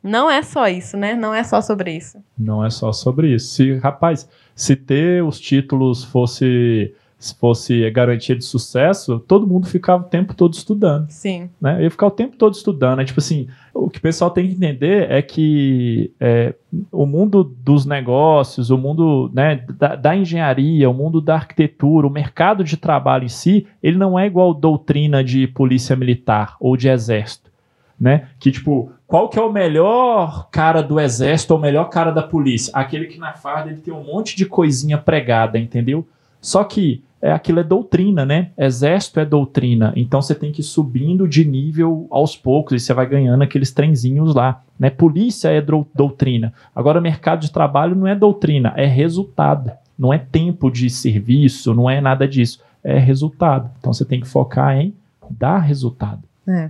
[0.02, 1.16] Não é só isso, né?
[1.16, 2.24] Não é só sobre isso.
[2.38, 3.48] Não é só sobre isso.
[3.56, 10.04] Se, rapaz, se ter os títulos fosse se fosse garantia de sucesso, todo mundo ficava
[10.04, 11.10] o tempo todo estudando.
[11.10, 11.50] Sim.
[11.60, 11.78] Né?
[11.78, 13.02] Eu ia ficar o tempo todo estudando.
[13.02, 16.54] É tipo assim, o que o pessoal tem que entender é que é,
[16.92, 22.12] o mundo dos negócios, o mundo né, da, da, engenharia, o mundo da arquitetura, o
[22.12, 26.88] mercado de trabalho em si, ele não é igual doutrina de polícia militar ou de
[26.88, 27.50] exército.
[28.00, 28.28] Né?
[28.40, 32.22] Que tipo, qual que é o melhor cara do exército ou o melhor cara da
[32.22, 32.72] polícia?
[32.76, 36.08] Aquele que na farda ele tem um monte de coisinha pregada, entendeu?
[36.40, 38.52] Só que é, aquilo é doutrina, né?
[38.58, 39.92] Exército é doutrina.
[39.98, 43.70] Então você tem que ir subindo de nível aos poucos e você vai ganhando aqueles
[43.70, 44.64] trenzinhos lá.
[44.80, 44.90] Né?
[44.90, 46.54] Polícia é doutrina.
[46.74, 49.72] Agora, mercado de trabalho não é doutrina, é resultado.
[50.00, 52.62] Não é tempo de serviço, não é nada disso.
[52.82, 53.70] É resultado.
[53.80, 54.94] Então você tem que focar em
[55.30, 56.24] dar resultado.
[56.48, 56.70] É.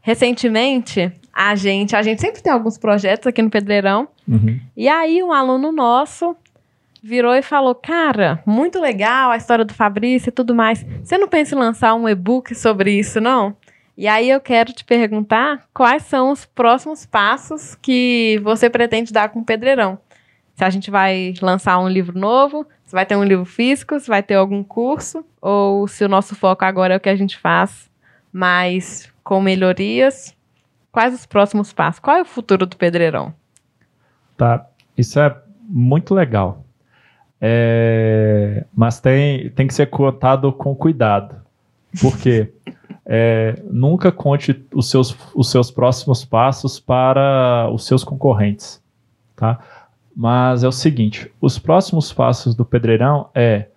[0.00, 4.06] Recentemente, a gente, a gente sempre tem alguns projetos aqui no Pedreirão.
[4.28, 4.60] Uhum.
[4.76, 6.36] E aí, um aluno nosso
[7.06, 10.84] virou e falou: Cara, muito legal a história do Fabrício e tudo mais.
[11.02, 13.56] Você não pensa em lançar um e-book sobre isso, não?
[13.96, 19.30] E aí eu quero te perguntar quais são os próximos passos que você pretende dar
[19.30, 19.98] com o Pedreirão.
[20.54, 24.08] Se a gente vai lançar um livro novo, se vai ter um livro físico, se
[24.08, 27.38] vai ter algum curso, ou se o nosso foco agora é o que a gente
[27.38, 27.90] faz,
[28.32, 30.34] mas com melhorias.
[30.90, 32.00] Quais os próximos passos?
[32.00, 33.34] Qual é o futuro do Pedreirão?
[34.36, 35.34] Tá, isso é
[35.68, 36.65] muito legal.
[37.40, 41.36] É, mas tem, tem que ser contado com cuidado.
[42.00, 42.52] Por quê?
[43.04, 48.82] É, nunca conte os seus, os seus próximos passos para os seus concorrentes,
[49.36, 49.58] tá?
[50.14, 53.68] Mas é o seguinte, os próximos passos do Pedreirão é,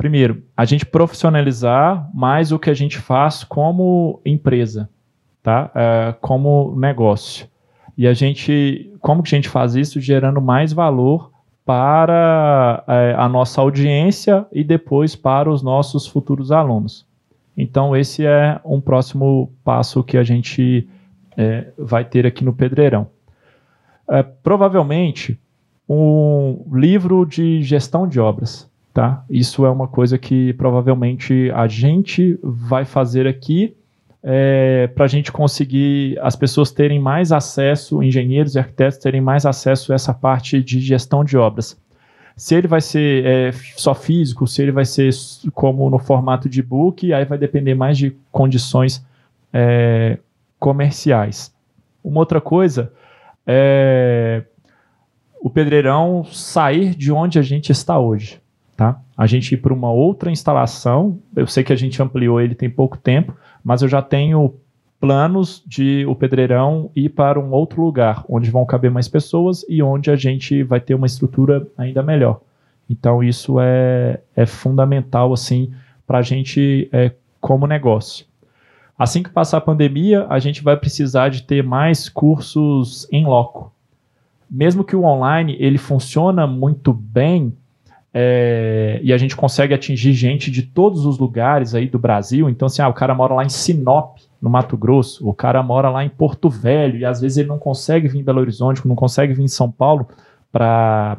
[0.00, 4.88] primeiro, a gente profissionalizar mais o que a gente faz como empresa,
[5.42, 5.70] tá?
[5.74, 7.46] É, como negócio.
[7.98, 10.00] E a gente, como que a gente faz isso?
[10.00, 11.30] Gerando mais valor
[11.70, 17.06] para é, a nossa audiência e depois para os nossos futuros alunos.
[17.56, 20.88] Então, esse é um próximo passo que a gente
[21.36, 23.06] é, vai ter aqui no Pedreirão.
[24.08, 25.38] É, provavelmente,
[25.88, 28.68] um livro de gestão de obras.
[28.92, 29.24] Tá?
[29.30, 33.76] Isso é uma coisa que provavelmente a gente vai fazer aqui
[34.22, 39.46] é, para a gente conseguir as pessoas terem mais acesso, engenheiros e arquitetos terem mais
[39.46, 41.78] acesso a essa parte de gestão de obras
[42.40, 45.10] se ele vai ser é, só físico, se ele vai ser
[45.52, 49.04] como no formato de book, aí vai depender mais de condições
[49.52, 50.18] é,
[50.58, 51.54] comerciais.
[52.02, 52.94] Uma outra coisa
[53.46, 54.42] é
[55.38, 58.40] o pedreirão sair de onde a gente está hoje.
[58.74, 58.98] Tá?
[59.18, 61.18] A gente ir para uma outra instalação.
[61.36, 64.54] Eu sei que a gente ampliou ele tem pouco tempo, mas eu já tenho
[65.00, 69.82] planos de o Pedreirão ir para um outro lugar, onde vão caber mais pessoas e
[69.82, 72.40] onde a gente vai ter uma estrutura ainda melhor.
[72.88, 75.72] Então isso é, é fundamental assim
[76.06, 78.26] para a gente é, como negócio.
[78.98, 83.72] Assim que passar a pandemia, a gente vai precisar de ter mais cursos em loco.
[84.50, 87.56] Mesmo que o online ele funciona muito bem,
[88.12, 92.48] é, e a gente consegue atingir gente de todos os lugares aí do Brasil.
[92.48, 95.90] Então, assim, ah, o cara mora lá em Sinop, no Mato Grosso, o cara mora
[95.90, 98.96] lá em Porto Velho e às vezes ele não consegue vir em Belo Horizonte, não
[98.96, 100.08] consegue vir em São Paulo
[100.50, 101.18] para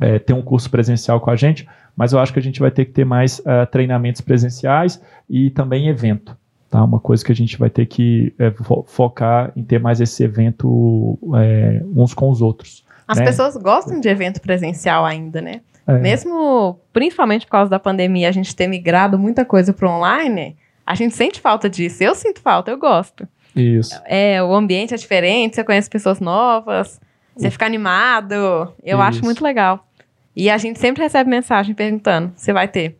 [0.00, 2.70] é, ter um curso presencial com a gente, mas eu acho que a gente vai
[2.70, 6.36] ter que ter mais uh, treinamentos presenciais e também evento.
[6.70, 6.82] Tá?
[6.82, 10.24] Uma coisa que a gente vai ter que é, fo focar em ter mais esse
[10.24, 12.82] evento é, uns com os outros.
[13.06, 13.26] As né?
[13.26, 15.60] pessoas gostam de evento presencial ainda, né?
[15.86, 15.98] É.
[15.98, 20.56] Mesmo, principalmente por causa da pandemia, a gente ter migrado muita coisa para online,
[20.86, 22.02] a gente sente falta disso.
[22.02, 23.26] Eu sinto falta, eu gosto.
[23.54, 24.00] Isso.
[24.06, 27.00] É, o ambiente é diferente, você conhece pessoas novas,
[27.36, 28.34] você fica animado.
[28.82, 29.02] Eu Isso.
[29.02, 29.86] acho muito legal.
[30.34, 32.96] E a gente sempre recebe mensagem perguntando se vai ter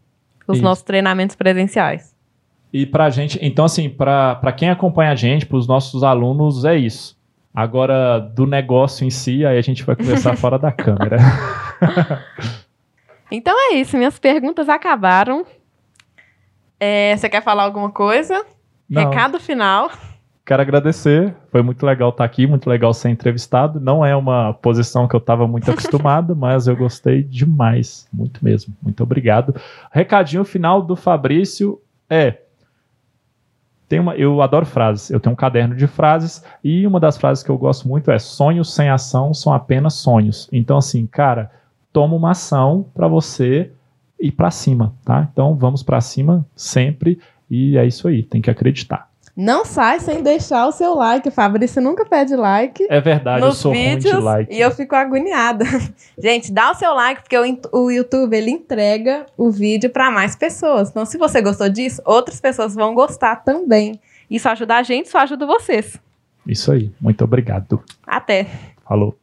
[0.47, 0.65] os Isso.
[0.65, 2.13] nossos treinamentos presenciais.
[2.73, 7.21] E pra gente, então assim, pra quem acompanha a gente, pros nossos alunos, é isso.
[7.55, 11.19] Agora, do negócio em si, aí a gente vai conversar fora da câmera.
[13.33, 15.45] então é isso, minhas perguntas acabaram.
[16.79, 18.45] É, você quer falar alguma coisa?
[18.89, 19.09] Não.
[19.09, 19.91] Recado final.
[20.45, 23.81] Quero agradecer, foi muito legal estar aqui, muito legal ser entrevistado.
[23.81, 28.75] Não é uma posição que eu estava muito acostumado, mas eu gostei demais, muito mesmo.
[28.83, 29.55] Muito obrigado.
[29.91, 31.81] Recadinho final do Fabrício
[32.11, 32.39] é
[33.93, 35.11] tem uma, eu adoro frases.
[35.11, 38.19] Eu tenho um caderno de frases e uma das frases que eu gosto muito é:
[38.19, 40.49] sonhos sem ação são apenas sonhos.
[40.51, 41.51] Então, assim, cara,
[41.93, 43.71] toma uma ação para você
[44.19, 45.29] ir para cima, tá?
[45.33, 47.19] Então vamos para cima sempre
[47.51, 49.13] e é isso aí, tem que acreditar.
[49.35, 51.31] Não sai sem deixar o seu like.
[51.31, 52.87] Fabrício nunca pede like.
[52.91, 54.55] É verdade, eu sou vídeos, ruim de like.
[54.55, 55.65] E eu fico agoniada.
[56.19, 60.37] Gente, dá o seu like, porque o, o YouTube ele entrega o vídeo para mais
[60.37, 60.91] pessoas.
[60.91, 63.99] Então, se você gostou disso, outras pessoas vão gostar também.
[64.31, 65.99] Isso ajuda a gente, isso ajuda vocês.
[66.47, 66.91] Isso aí.
[67.01, 67.83] Muito obrigado.
[68.07, 68.47] Até.
[68.87, 69.17] Falou.